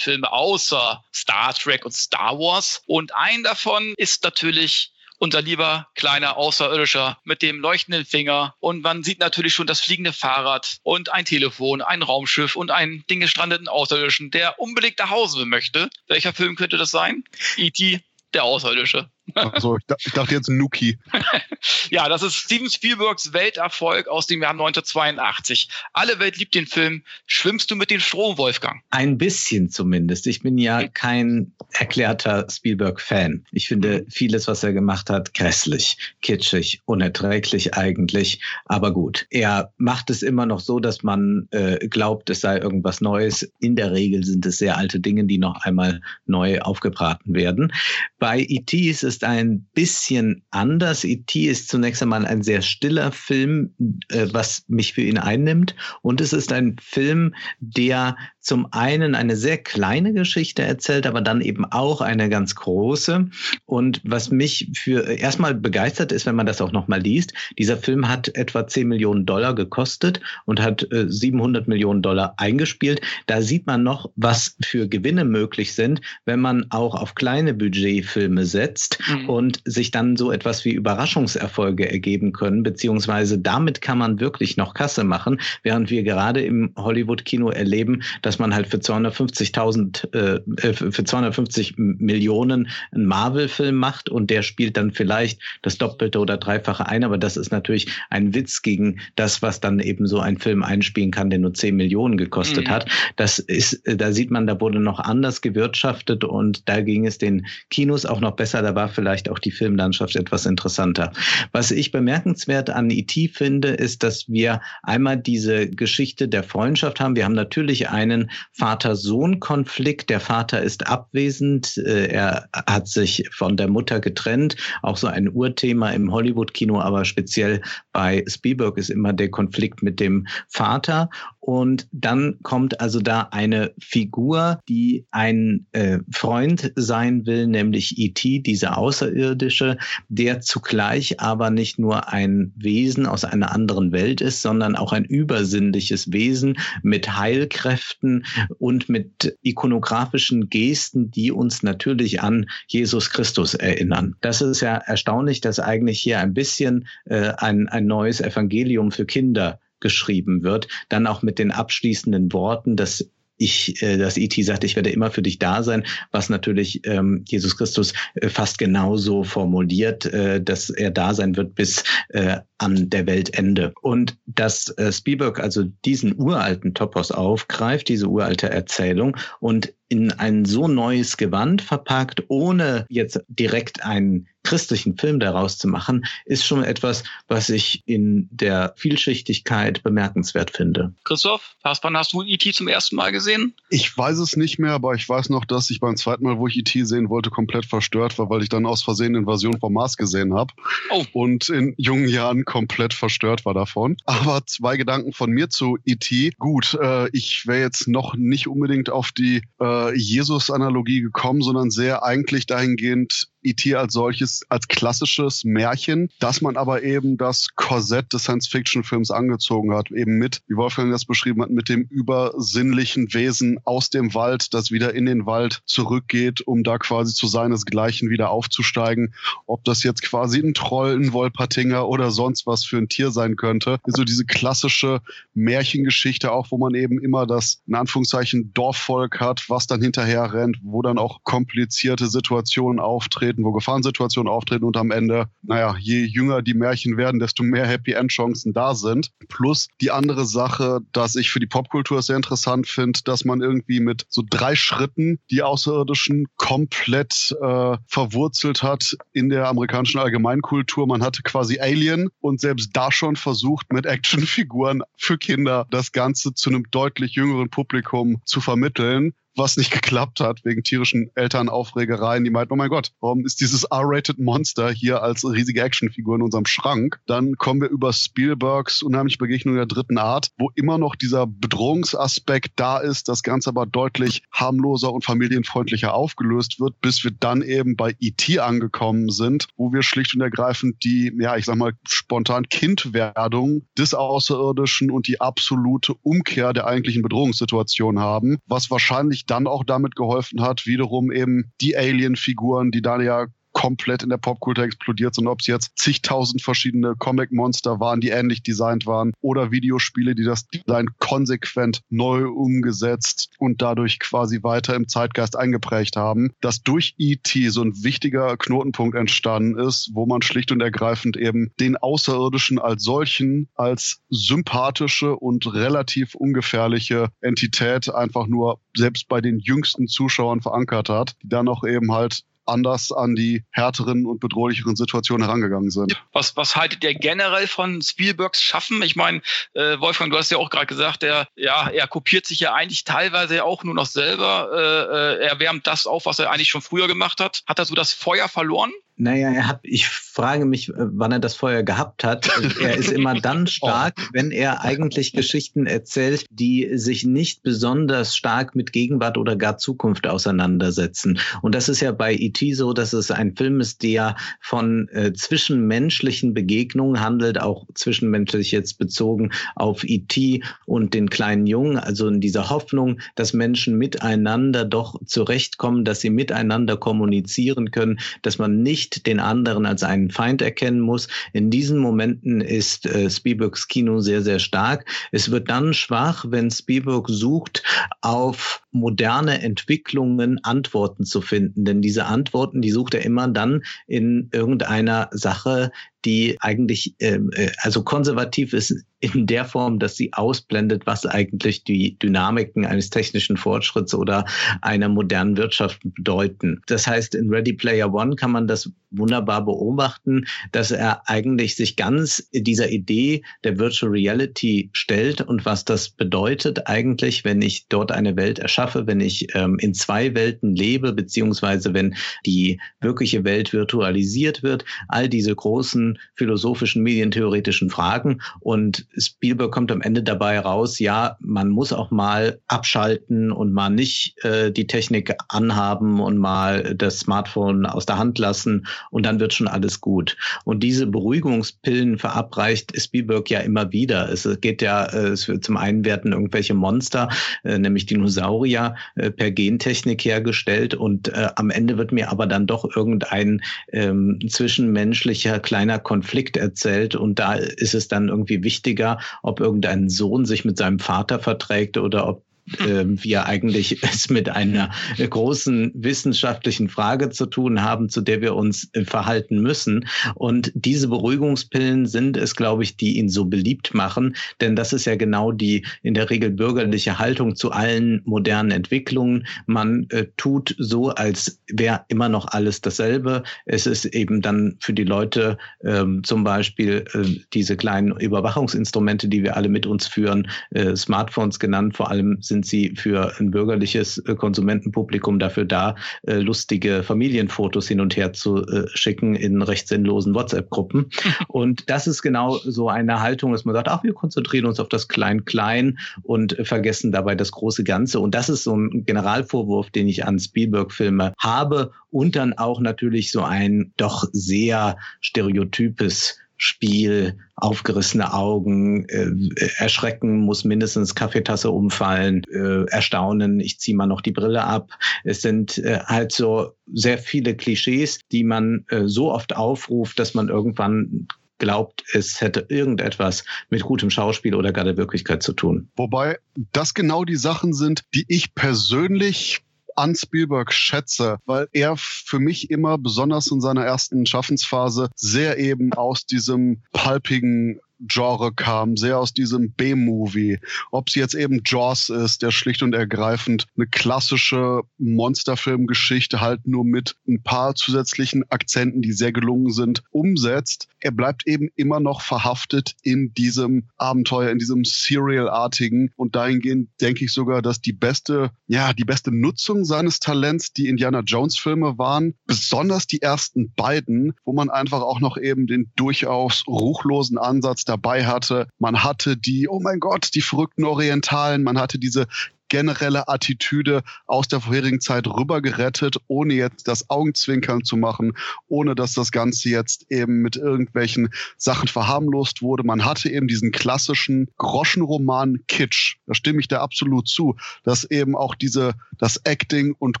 [0.02, 2.82] Science-Fiction-Filme außer Star Trek und Star Wars.
[2.86, 8.56] Und ein davon ist natürlich unser lieber kleiner Außerirdischer mit dem leuchtenden Finger.
[8.58, 13.04] Und man sieht natürlich schon das fliegende Fahrrad und ein Telefon, ein Raumschiff und einen
[13.06, 15.88] gestrandeten Außerirdischen, der unbedingt nach Hause möchte.
[16.08, 17.22] Welcher Film könnte das sein?
[17.56, 18.00] E.T.,
[18.34, 19.10] der Außerirdische.
[19.34, 20.98] Also ich, ich, dachte jetzt Nuki.
[21.90, 25.68] ja, das ist Steven Spielbergs Welterfolg aus dem Jahr 1982.
[25.92, 27.02] Alle Welt liebt den Film.
[27.26, 28.82] Schwimmst du mit dem Strom, Wolfgang?
[28.90, 30.26] Ein bisschen zumindest.
[30.26, 33.44] Ich bin ja kein erklärter Spielberg-Fan.
[33.52, 38.40] Ich finde vieles, was er gemacht hat, grässlich, kitschig, unerträglich eigentlich.
[38.64, 43.00] Aber gut, er macht es immer noch so, dass man äh, glaubt, es sei irgendwas
[43.00, 43.50] Neues.
[43.60, 47.72] In der Regel sind es sehr alte Dinge, die noch einmal neu aufgebraten werden.
[48.18, 48.76] Bei E.T.
[48.76, 51.04] ist es ist ein bisschen anders.
[51.04, 51.46] E.T.
[51.46, 53.74] ist zunächst einmal ein sehr stiller Film,
[54.08, 55.76] äh, was mich für ihn einnimmt.
[56.02, 61.40] Und es ist ein Film, der zum einen eine sehr kleine Geschichte erzählt, aber dann
[61.40, 63.30] eben auch eine ganz große.
[63.64, 68.08] Und was mich für erstmal begeistert ist, wenn man das auch nochmal liest, dieser Film
[68.08, 73.00] hat etwa 10 Millionen Dollar gekostet und hat äh, 700 Millionen Dollar eingespielt.
[73.26, 78.44] Da sieht man noch, was für Gewinne möglich sind, wenn man auch auf kleine Budgetfilme
[78.44, 79.28] setzt mhm.
[79.28, 84.74] und sich dann so etwas wie Überraschungserfolge ergeben können, beziehungsweise damit kann man wirklich noch
[84.74, 90.40] Kasse machen, während wir gerade im Hollywood-Kino erleben, dass dass man halt für 250.000, äh,
[90.66, 96.38] äh für 250 Millionen einen Marvel-Film macht und der spielt dann vielleicht das Doppelte oder
[96.38, 100.38] Dreifache ein, aber das ist natürlich ein Witz gegen das, was dann eben so ein
[100.38, 102.70] Film einspielen kann, der nur 10 Millionen gekostet mhm.
[102.70, 102.86] hat.
[103.16, 107.44] Das ist, da sieht man, da wurde noch anders gewirtschaftet und da ging es den
[107.68, 108.62] Kinos auch noch besser.
[108.62, 111.12] Da war vielleicht auch die Filmlandschaft etwas interessanter.
[111.52, 113.28] Was ich bemerkenswert an E.T.
[113.28, 117.14] finde, ist, dass wir einmal diese Geschichte der Freundschaft haben.
[117.14, 118.21] Wir haben natürlich einen
[118.52, 120.10] Vater-Sohn-Konflikt.
[120.10, 124.56] Der Vater ist abwesend, äh, er hat sich von der Mutter getrennt.
[124.82, 130.00] Auch so ein Urthema im Hollywood-Kino, aber speziell bei Spielberg ist immer der Konflikt mit
[130.00, 131.08] dem Vater.
[131.44, 138.38] Und dann kommt also da eine Figur, die ein äh, Freund sein will, nämlich E.T.,
[138.38, 139.76] dieser Außerirdische,
[140.08, 145.04] der zugleich aber nicht nur ein Wesen aus einer anderen Welt ist, sondern auch ein
[145.04, 148.24] übersinnliches Wesen mit Heilkräften
[148.60, 154.14] und mit ikonografischen Gesten, die uns natürlich an Jesus Christus erinnern.
[154.20, 159.06] Das ist ja erstaunlich, dass eigentlich hier ein bisschen äh, ein, ein neues Evangelium für
[159.06, 163.06] Kinder geschrieben wird, dann auch mit den abschließenden Worten, dass
[163.42, 164.42] ich, äh, dass E.T.
[164.42, 168.58] sagt, ich werde immer für dich da sein, was natürlich ähm, Jesus Christus äh, fast
[168.58, 173.72] genauso formuliert, äh, dass er da sein wird bis äh, an der Weltende.
[173.82, 180.46] Und dass äh, Spielberg also diesen uralten Topos aufgreift, diese uralte Erzählung und in ein
[180.46, 186.64] so neues Gewand verpackt, ohne jetzt direkt einen christlichen Film daraus zu machen, ist schon
[186.64, 190.94] etwas, was ich in der Vielschichtigkeit bemerkenswert finde.
[191.04, 192.52] Christoph, wann hast du E.T.
[192.52, 193.54] zum ersten Mal gesehen?
[193.70, 196.48] Ich weiß es nicht mehr, aber ich weiß noch, dass ich beim zweiten Mal, wo
[196.48, 196.84] ich E.T.
[196.84, 200.52] sehen wollte, komplett verstört war, weil ich dann aus Versehen Invasion vom Mars gesehen habe.
[200.90, 201.04] Oh.
[201.12, 203.96] Und in jungen Jahren komplett verstört war davon.
[204.04, 206.32] Aber zwei Gedanken von mir zu E.T.
[206.38, 212.04] Gut, äh, ich wäre jetzt noch nicht unbedingt auf die äh, Jesus-Analogie gekommen, sondern sehr
[212.04, 213.74] eigentlich dahingehend, E.T.
[213.74, 219.90] als solches, als klassisches Märchen, dass man aber eben das Korsett des Science-Fiction-Films angezogen hat,
[219.90, 224.70] eben mit, wie Wolfgang das beschrieben hat, mit dem übersinnlichen Wesen aus dem Wald, das
[224.70, 229.14] wieder in den Wald zurückgeht, um da quasi zu seinesgleichen wieder aufzusteigen.
[229.46, 233.36] Ob das jetzt quasi ein Troll, ein Wolpertinger oder sonst was für ein Tier sein
[233.36, 235.00] könnte, ist so diese klassische
[235.34, 240.58] Märchengeschichte auch, wo man eben immer das, in Anführungszeichen, Dorfvolk hat, was dann hinterher rennt,
[240.62, 246.04] wo dann auch komplizierte Situationen auftreten auftreten, wo Gefahrensituationen auftreten und am Ende, naja, je
[246.04, 249.10] jünger die Märchen werden, desto mehr Happy End Chancen da sind.
[249.28, 253.80] Plus die andere Sache, dass ich für die Popkultur sehr interessant finde, dass man irgendwie
[253.80, 260.86] mit so drei Schritten die Außerirdischen komplett äh, verwurzelt hat in der amerikanischen Allgemeinkultur.
[260.86, 266.34] Man hatte quasi Alien und selbst da schon versucht, mit Actionfiguren für Kinder das Ganze
[266.34, 272.24] zu einem deutlich jüngeren Publikum zu vermitteln was nicht geklappt hat wegen tierischen Elternaufregereien.
[272.24, 276.22] Die meinten, oh mein Gott, warum ist dieses R-rated Monster hier als riesige Actionfigur in
[276.22, 277.00] unserem Schrank?
[277.06, 282.52] Dann kommen wir über Spielbergs unheimliche Begegnung der dritten Art, wo immer noch dieser Bedrohungsaspekt
[282.56, 287.76] da ist, das Ganze aber deutlich harmloser und familienfreundlicher aufgelöst wird, bis wir dann eben
[287.76, 288.38] bei E.T.
[288.38, 293.94] angekommen sind, wo wir schlicht und ergreifend die, ja, ich sag mal, spontan Kindwerdung des
[293.94, 300.42] Außerirdischen und die absolute Umkehr der eigentlichen Bedrohungssituation haben, was wahrscheinlich dann auch damit geholfen
[300.42, 303.26] hat, wiederum eben die Alien-Figuren, die da ja
[303.62, 308.42] komplett in der Popkultur explodiert sind, ob es jetzt zigtausend verschiedene Comic-Monster waren, die ähnlich
[308.42, 314.88] designt waren, oder Videospiele, die das Design konsequent neu umgesetzt und dadurch quasi weiter im
[314.88, 317.50] Zeitgeist eingeprägt haben, dass durch E.T.
[317.50, 322.82] so ein wichtiger Knotenpunkt entstanden ist, wo man schlicht und ergreifend eben den Außerirdischen als
[322.82, 330.88] solchen, als sympathische und relativ ungefährliche Entität einfach nur selbst bei den jüngsten Zuschauern verankert
[330.88, 336.02] hat, die dann auch eben halt anders an die härteren und bedrohlicheren Situationen herangegangen sind.
[336.12, 338.82] Was, was haltet ihr generell von Spielbergs Schaffen?
[338.82, 339.22] Ich meine,
[339.54, 342.84] äh, Wolfgang, du hast ja auch gerade gesagt, er, ja, er kopiert sich ja eigentlich
[342.84, 344.50] teilweise auch nur noch selber.
[344.52, 347.42] Äh, äh er wärmt das auf, was er eigentlich schon früher gemacht hat.
[347.46, 348.72] Hat er so das Feuer verloren?
[348.96, 352.28] Naja, er hat, ich frage mich, äh, wann er das vorher gehabt hat.
[352.62, 354.02] Er ist immer dann stark, oh.
[354.12, 360.06] wenn er eigentlich Geschichten erzählt, die sich nicht besonders stark mit Gegenwart oder gar Zukunft
[360.06, 361.18] auseinandersetzen.
[361.40, 362.52] Und das ist ja bei E.T.
[362.54, 368.78] so, dass es ein Film ist, der von äh, zwischenmenschlichen Begegnungen handelt, auch zwischenmenschlich jetzt
[368.78, 370.42] bezogen auf E.T.
[370.66, 371.78] und den kleinen Jungen.
[371.78, 378.38] Also in dieser Hoffnung, dass Menschen miteinander doch zurechtkommen, dass sie miteinander kommunizieren können, dass
[378.38, 381.06] man nicht nicht den anderen als einen Feind erkennen muss.
[381.32, 384.88] In diesen Momenten ist äh, Spielbergs Kino sehr, sehr stark.
[385.12, 387.62] Es wird dann schwach, wenn Spielberg sucht,
[388.00, 391.64] auf moderne Entwicklungen Antworten zu finden.
[391.64, 395.70] Denn diese Antworten, die sucht er immer dann in irgendeiner Sache,
[396.04, 401.64] die eigentlich ähm, äh, also konservativ ist in der Form, dass sie ausblendet, was eigentlich
[401.64, 404.24] die Dynamiken eines technischen Fortschritts oder
[404.60, 406.62] einer modernen Wirtschaft bedeuten.
[406.66, 411.76] Das heißt, in Ready Player One kann man das wunderbar beobachten, dass er eigentlich sich
[411.76, 417.90] ganz dieser Idee der Virtual Reality stellt und was das bedeutet eigentlich, wenn ich dort
[417.90, 423.52] eine Welt erschaffe, wenn ich ähm, in zwei Welten lebe, beziehungsweise wenn die wirkliche Welt
[423.52, 424.64] virtualisiert wird.
[424.88, 428.20] All diese großen philosophischen, medientheoretischen Fragen.
[428.40, 433.70] Und Spielberg kommt am Ende dabei raus, ja, man muss auch mal abschalten und mal
[433.70, 439.20] nicht äh, die Technik anhaben und mal das Smartphone aus der Hand lassen und dann
[439.20, 440.16] wird schon alles gut.
[440.44, 444.10] Und diese Beruhigungspillen verabreicht Spielberg ja immer wieder.
[444.10, 447.08] Es geht ja, äh, es wird zum einen werden irgendwelche Monster,
[447.44, 452.46] äh, nämlich Dinosaurier, äh, per Gentechnik hergestellt und äh, am Ende wird mir aber dann
[452.46, 459.40] doch irgendein ähm, zwischenmenschlicher kleiner Konflikt erzählt und da ist es dann irgendwie wichtiger, ob
[459.40, 462.24] irgendein Sohn sich mit seinem Vater verträgt oder ob
[462.58, 468.34] äh, wir eigentlich es mit einer großen wissenschaftlichen Frage zu tun haben, zu der wir
[468.34, 469.86] uns äh, verhalten müssen.
[470.14, 474.84] Und diese Beruhigungspillen sind es, glaube ich, die ihn so beliebt machen, denn das ist
[474.84, 479.26] ja genau die in der Regel bürgerliche Haltung zu allen modernen Entwicklungen.
[479.46, 483.22] Man äh, tut so, als wäre immer noch alles dasselbe.
[483.46, 489.22] Es ist eben dann für die Leute ähm, zum Beispiel äh, diese kleinen Überwachungsinstrumente, die
[489.22, 493.98] wir alle mit uns führen, äh, Smartphones genannt, vor allem sind sie für ein bürgerliches
[493.98, 499.68] äh, Konsumentenpublikum dafür da, äh, lustige Familienfotos hin und her zu äh, schicken in recht
[499.68, 500.90] sinnlosen WhatsApp-Gruppen.
[501.28, 504.68] Und das ist genau so eine Haltung, dass man sagt, ach, wir konzentrieren uns auf
[504.68, 508.00] das Klein-Klein und vergessen dabei das große Ganze.
[508.00, 513.12] Und das ist so ein Generalvorwurf, den ich an Spielberg-Filme habe und dann auch natürlich
[513.12, 519.12] so ein doch sehr stereotypes Spiel, aufgerissene Augen, äh,
[519.58, 524.70] erschrecken, muss mindestens Kaffeetasse umfallen, äh, erstaunen, ich ziehe mal noch die Brille ab.
[525.04, 530.14] Es sind äh, halt so sehr viele Klischees, die man äh, so oft aufruft, dass
[530.14, 531.06] man irgendwann
[531.38, 535.68] glaubt, es hätte irgendetwas mit gutem Schauspiel oder gar der Wirklichkeit zu tun.
[535.76, 536.18] Wobei
[536.50, 539.42] das genau die Sachen sind, die ich persönlich
[539.76, 545.72] an Spielberg schätze, weil er für mich immer besonders in seiner ersten Schaffensphase sehr eben
[545.72, 550.38] aus diesem palpigen Genre kam, sehr aus diesem B-Movie.
[550.70, 556.64] Ob es jetzt eben Jaws ist, der schlicht und ergreifend eine klassische Monsterfilmgeschichte halt nur
[556.64, 560.68] mit ein paar zusätzlichen Akzenten, die sehr gelungen sind, umsetzt.
[560.80, 567.04] Er bleibt eben immer noch verhaftet in diesem Abenteuer, in diesem Serial-artigen und dahingehend denke
[567.04, 571.78] ich sogar, dass die beste, ja, die beste Nutzung seines Talents die Indiana Jones Filme
[571.78, 577.64] waren, besonders die ersten beiden, wo man einfach auch noch eben den durchaus ruchlosen Ansatz
[577.72, 578.48] dabei hatte.
[578.58, 582.06] Man hatte die, oh mein Gott, die verrückten Orientalen, man hatte diese
[582.52, 588.12] generelle Attitüde aus der vorherigen Zeit rübergerettet, ohne jetzt das Augenzwinkern zu machen,
[588.46, 592.62] ohne dass das Ganze jetzt eben mit irgendwelchen Sachen verharmlost wurde.
[592.62, 595.96] Man hatte eben diesen klassischen Groschenroman Kitsch.
[596.06, 600.00] Da stimme ich da absolut zu, dass eben auch diese, das Acting und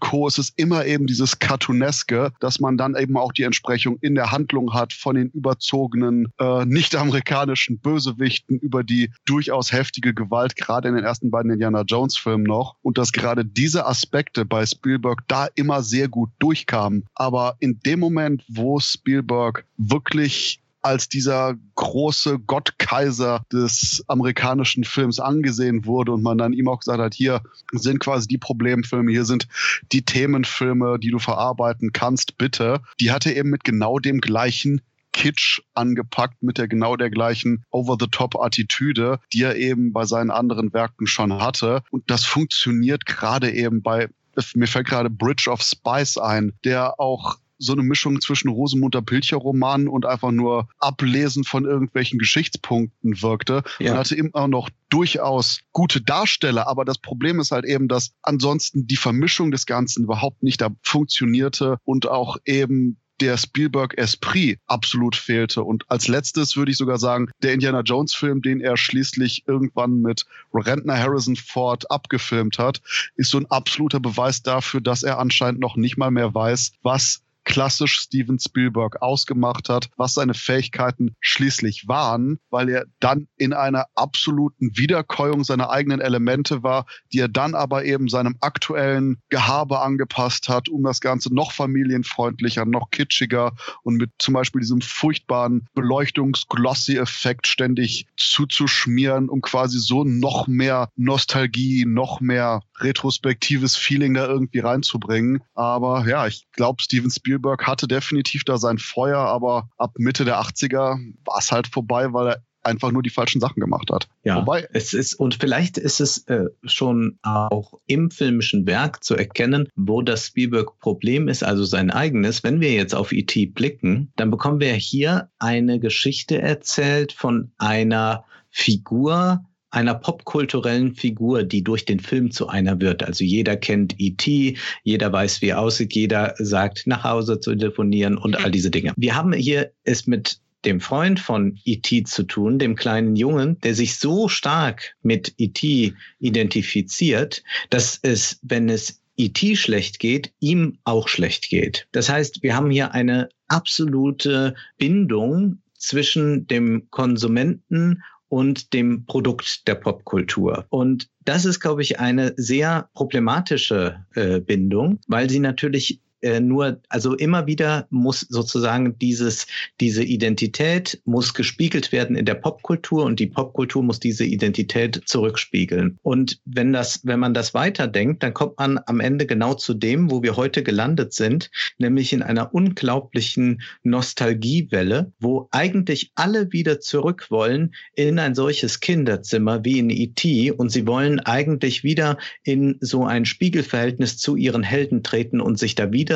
[0.00, 0.28] Co.
[0.28, 4.30] Es ist immer eben dieses Cartooneske, dass man dann eben auch die Entsprechung in der
[4.30, 10.96] Handlung hat von den überzogenen, äh, nicht-amerikanischen Bösewichten über die durchaus heftige Gewalt, gerade in
[10.96, 15.22] den ersten beiden Indiana Jones Filmen Film noch und dass gerade diese Aspekte bei Spielberg
[15.28, 17.04] da immer sehr gut durchkamen.
[17.14, 25.86] Aber in dem Moment, wo Spielberg wirklich als dieser große Gottkaiser des amerikanischen Films angesehen
[25.86, 29.46] wurde und man dann ihm auch gesagt hat, hier sind quasi die Problemfilme, hier sind
[29.92, 32.80] die Themenfilme, die du verarbeiten kannst, bitte.
[32.98, 34.80] Die hatte eben mit genau dem gleichen
[35.12, 41.06] Kitsch angepackt mit der genau der gleichen Over-the-Top-Attitüde, die er eben bei seinen anderen Werken
[41.06, 41.82] schon hatte.
[41.90, 44.08] Und das funktioniert gerade eben bei,
[44.54, 49.36] mir fällt gerade Bridge of Spice ein, der auch so eine Mischung zwischen Rosenmunter Pilcher
[49.36, 53.62] Roman und einfach nur Ablesen von irgendwelchen Geschichtspunkten wirkte.
[53.78, 53.92] Ja.
[53.92, 58.86] Und hatte immer noch durchaus gute Darsteller, aber das Problem ist halt eben, dass ansonsten
[58.86, 65.62] die Vermischung des Ganzen überhaupt nicht da funktionierte und auch eben der Spielberg-Esprit absolut fehlte.
[65.62, 70.26] Und als letztes würde ich sogar sagen, der Indiana Jones-Film, den er schließlich irgendwann mit
[70.52, 72.82] Rentner Harrison Ford abgefilmt hat,
[73.14, 77.22] ist so ein absoluter Beweis dafür, dass er anscheinend noch nicht mal mehr weiß, was
[77.44, 83.86] klassisch Steven Spielberg ausgemacht hat, was seine Fähigkeiten schließlich waren, weil er dann in einer
[83.94, 90.48] absoluten Wiederkäuung seiner eigenen Elemente war, die er dann aber eben seinem aktuellen Gehabe angepasst
[90.48, 93.52] hat, um das Ganze noch familienfreundlicher, noch kitschiger
[93.82, 101.84] und mit zum Beispiel diesem furchtbaren Beleuchtungs-Glossy-Effekt ständig zuzuschmieren, um quasi so noch mehr Nostalgie,
[101.86, 105.42] noch mehr retrospektives Feeling da irgendwie reinzubringen.
[105.54, 110.26] Aber ja, ich glaube, Steven Spielberg Spielberg hatte definitiv da sein Feuer, aber ab Mitte
[110.26, 114.06] der 80er war es halt vorbei, weil er einfach nur die falschen Sachen gemacht hat.
[114.22, 119.16] Ja, Wobei, es ist, und vielleicht ist es äh, schon auch im filmischen Werk zu
[119.16, 122.44] erkennen, wo das Spielberg-Problem ist, also sein eigenes.
[122.44, 123.46] Wenn wir jetzt auf E.T.
[123.46, 131.64] blicken, dann bekommen wir hier eine Geschichte erzählt von einer Figur, einer popkulturellen Figur, die
[131.64, 133.02] durch den Film zu einer wird.
[133.02, 138.16] Also jeder kennt E.T., jeder weiß, wie er aussieht, jeder sagt, nach Hause zu telefonieren
[138.16, 138.92] und all diese Dinge.
[138.96, 142.04] Wir haben hier es mit dem Freund von E.T.
[142.04, 145.94] zu tun, dem kleinen Jungen, der sich so stark mit E.T.
[146.20, 149.56] identifiziert, dass es, wenn es E.T.
[149.56, 151.88] schlecht geht, ihm auch schlecht geht.
[151.92, 158.02] Das heißt, wir haben hier eine absolute Bindung zwischen dem Konsumenten
[158.32, 160.64] und dem Produkt der Popkultur.
[160.70, 166.80] Und das ist, glaube ich, eine sehr problematische äh, Bindung, weil sie natürlich äh, nur,
[166.88, 169.46] also immer wieder muss sozusagen dieses,
[169.80, 175.98] diese Identität muss gespiegelt werden in der Popkultur und die Popkultur muss diese Identität zurückspiegeln.
[176.02, 180.10] Und wenn das, wenn man das weiterdenkt, dann kommt man am Ende genau zu dem,
[180.10, 187.26] wo wir heute gelandet sind, nämlich in einer unglaublichen Nostalgiewelle, wo eigentlich alle wieder zurück
[187.30, 190.52] wollen in ein solches Kinderzimmer wie in E.T.
[190.52, 195.74] und sie wollen eigentlich wieder in so ein Spiegelverhältnis zu ihren Helden treten und sich
[195.74, 196.11] da wieder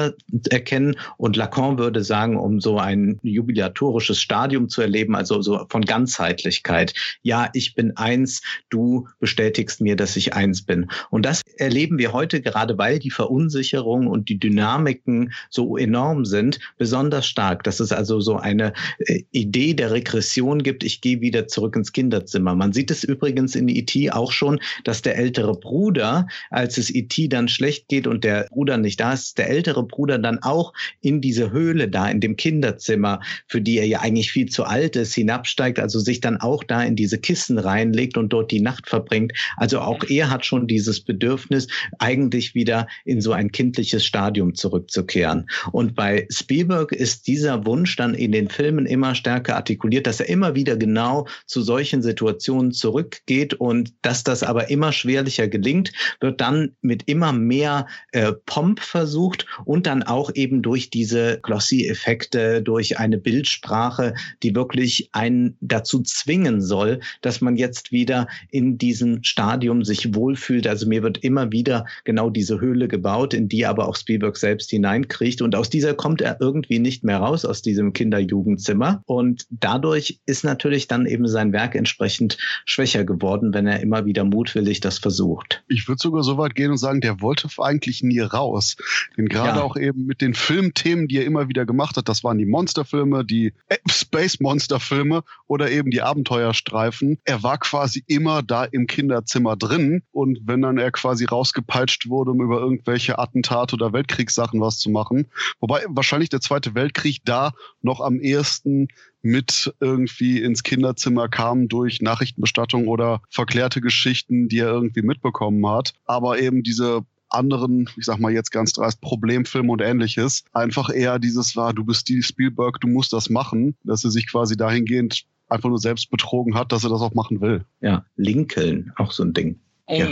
[0.50, 0.96] erkennen.
[1.16, 6.94] Und Lacan würde sagen, um so ein jubilatorisches Stadium zu erleben, also so von Ganzheitlichkeit.
[7.22, 10.90] Ja, ich bin eins, du bestätigst mir, dass ich eins bin.
[11.10, 16.58] Und das erleben wir heute gerade, weil die Verunsicherung und die Dynamiken so enorm sind,
[16.78, 17.64] besonders stark.
[17.64, 20.84] Dass es also so eine äh, Idee der Regression gibt.
[20.84, 22.54] Ich gehe wieder zurück ins Kinderzimmer.
[22.54, 24.10] Man sieht es übrigens in E.T.
[24.10, 27.28] auch schon, dass der ältere Bruder, als es E.T.
[27.28, 31.20] dann schlecht geht und der Bruder nicht da ist, der ältere Bruder dann auch in
[31.20, 35.14] diese Höhle da, in dem Kinderzimmer, für die er ja eigentlich viel zu alt ist,
[35.14, 39.32] hinabsteigt, also sich dann auch da in diese Kissen reinlegt und dort die Nacht verbringt.
[39.56, 41.68] Also auch er hat schon dieses Bedürfnis,
[41.98, 45.48] eigentlich wieder in so ein kindliches Stadium zurückzukehren.
[45.72, 50.28] Und bei Spielberg ist dieser Wunsch dann in den Filmen immer stärker artikuliert, dass er
[50.28, 56.40] immer wieder genau zu solchen Situationen zurückgeht und dass das aber immer schwerlicher gelingt, wird
[56.40, 62.62] dann mit immer mehr äh, Pomp versucht und und dann auch eben durch diese Glossy-Effekte,
[62.62, 69.22] durch eine Bildsprache, die wirklich einen dazu zwingen soll, dass man jetzt wieder in diesem
[69.22, 70.66] Stadium sich wohlfühlt.
[70.66, 74.70] Also mir wird immer wieder genau diese Höhle gebaut, in die aber auch Spielberg selbst
[74.70, 75.42] hineinkriegt.
[75.42, 79.02] Und aus dieser kommt er irgendwie nicht mehr raus, aus diesem Kinderjugendzimmer.
[79.04, 84.24] Und dadurch ist natürlich dann eben sein Werk entsprechend schwächer geworden, wenn er immer wieder
[84.24, 85.62] mutwillig das versucht.
[85.68, 88.78] Ich würde sogar so weit gehen und sagen, der wollte eigentlich nie raus.
[89.18, 92.08] Denn gerade ja auch eben mit den Filmthemen, die er immer wieder gemacht hat.
[92.08, 93.52] Das waren die Monsterfilme, die
[93.90, 97.18] Space Monster Filme oder eben die Abenteuerstreifen.
[97.24, 102.30] Er war quasi immer da im Kinderzimmer drin und wenn dann er quasi rausgepeitscht wurde,
[102.30, 105.26] um über irgendwelche Attentate oder Weltkriegssachen was zu machen,
[105.58, 107.52] wobei wahrscheinlich der Zweite Weltkrieg da
[107.82, 108.88] noch am ehesten
[109.22, 115.94] mit irgendwie ins Kinderzimmer kam durch Nachrichtenbestattung oder verklärte Geschichten, die er irgendwie mitbekommen hat.
[116.04, 121.18] Aber eben diese anderen, ich sag mal jetzt ganz dreist, Problemfilme und ähnliches, einfach eher
[121.18, 125.24] dieses war, du bist Steve Spielberg, du musst das machen, dass er sich quasi dahingehend
[125.48, 127.64] einfach nur selbst betrogen hat, dass er das auch machen will.
[127.80, 129.60] Ja, Lincoln, auch so ein Ding.
[129.88, 130.08] Ja.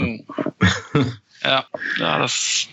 [1.43, 1.67] Ja,
[1.99, 2.67] ja, das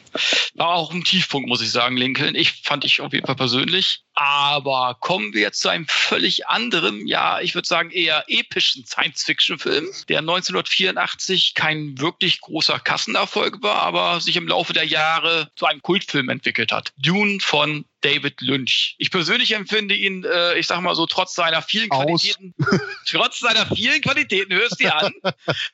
[0.55, 2.35] war auch ein Tiefpunkt, muss ich sagen, Lincoln.
[2.35, 4.03] Ich fand ich auf jeden Fall persönlich.
[4.15, 9.89] Aber kommen wir jetzt zu einem völlig anderen, ja, ich würde sagen eher epischen Science-Fiction-Film,
[10.09, 15.81] der 1984 kein wirklich großer Kassenerfolg war, aber sich im Laufe der Jahre zu einem
[15.81, 16.93] Kultfilm entwickelt hat.
[16.99, 18.97] Dune von David Lynch.
[18.99, 22.23] Ich persönlich empfinde ihn, äh, ich sag mal so, trotz seiner vielen Aus.
[22.23, 22.55] Qualitäten,
[23.07, 25.13] trotz seiner vielen Qualitäten, hörst du an,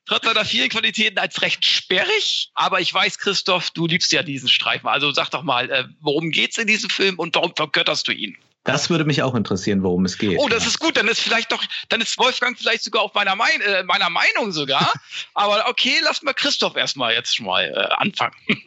[0.07, 2.51] trotz seiner vielen Qualitäten als recht sperrig.
[2.55, 4.89] Aber ich weiß, Christoph, du liebst ja diesen Streifen.
[4.89, 8.37] Also sag doch mal, äh, worum geht's in diesem Film und warum vergötterst du ihn?
[8.69, 10.39] Das würde mich auch interessieren, worum es geht.
[10.39, 10.99] Oh, das ist gut.
[10.99, 14.53] Dann ist vielleicht doch, dann ist Wolfgang vielleicht sogar auf meiner, mein, äh, meiner Meinung
[14.53, 14.93] sogar.
[15.35, 18.35] Aber okay, lass mal Christoph erstmal jetzt schon mal äh, anfangen.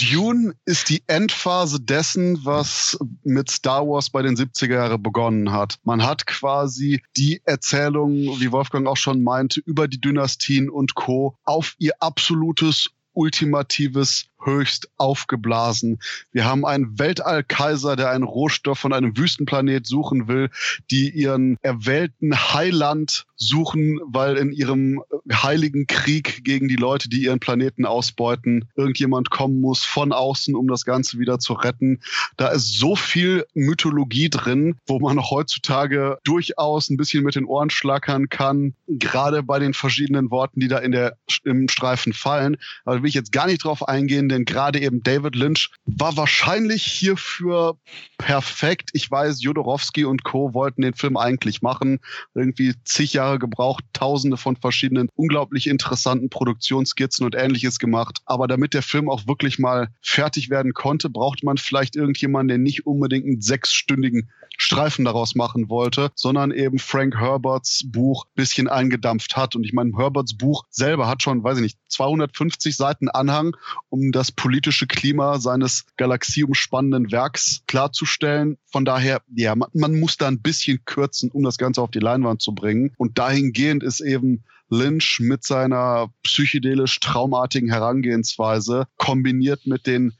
[0.00, 5.78] Dune ist die Endphase dessen, was mit Star Wars bei den 70er Jahren begonnen hat.
[5.82, 11.36] Man hat quasi die Erzählung, wie Wolfgang auch schon meinte, über die Dynastien und Co.
[11.44, 15.98] auf ihr absolutes ultimatives höchst aufgeblasen.
[16.32, 20.50] Wir haben einen Weltallkaiser, der einen Rohstoff von einem Wüstenplanet suchen will,
[20.90, 27.40] die ihren erwählten Heiland suchen, weil in ihrem heiligen Krieg gegen die Leute, die ihren
[27.40, 32.00] Planeten ausbeuten, irgendjemand kommen muss von außen, um das Ganze wieder zu retten.
[32.36, 37.70] Da ist so viel Mythologie drin, wo man heutzutage durchaus ein bisschen mit den Ohren
[37.70, 42.56] schlackern kann, gerade bei den verschiedenen Worten, die da in der, im Streifen fallen.
[42.84, 46.16] Aber da will ich jetzt gar nicht drauf eingehen, denn gerade eben David Lynch war
[46.16, 47.76] wahrscheinlich hierfür
[48.18, 48.90] perfekt.
[48.92, 50.54] Ich weiß, Jodorowsky und Co.
[50.54, 51.98] wollten den Film eigentlich machen.
[52.34, 58.20] Irgendwie zig Jahre gebraucht, tausende von verschiedenen unglaublich interessanten Produktionsskizzen und ähnliches gemacht.
[58.24, 62.58] Aber damit der Film auch wirklich mal fertig werden konnte, braucht man vielleicht irgendjemanden, der
[62.58, 69.36] nicht unbedingt einen sechsstündigen Streifen daraus machen wollte, sondern eben Frank Herberts Buch bisschen eingedampft
[69.36, 69.56] hat.
[69.56, 73.56] Und ich meine, Herberts Buch selber hat schon, weiß ich nicht, 250 Seiten Anhang,
[73.88, 78.58] um das politische Klima seines galaxieumspannenden Werks klarzustellen.
[78.70, 81.98] Von daher, ja, man, man muss da ein bisschen kürzen, um das Ganze auf die
[81.98, 82.92] Leinwand zu bringen.
[82.98, 90.12] Und dahingehend ist eben Lynch mit seiner psychedelisch traumartigen Herangehensweise kombiniert mit den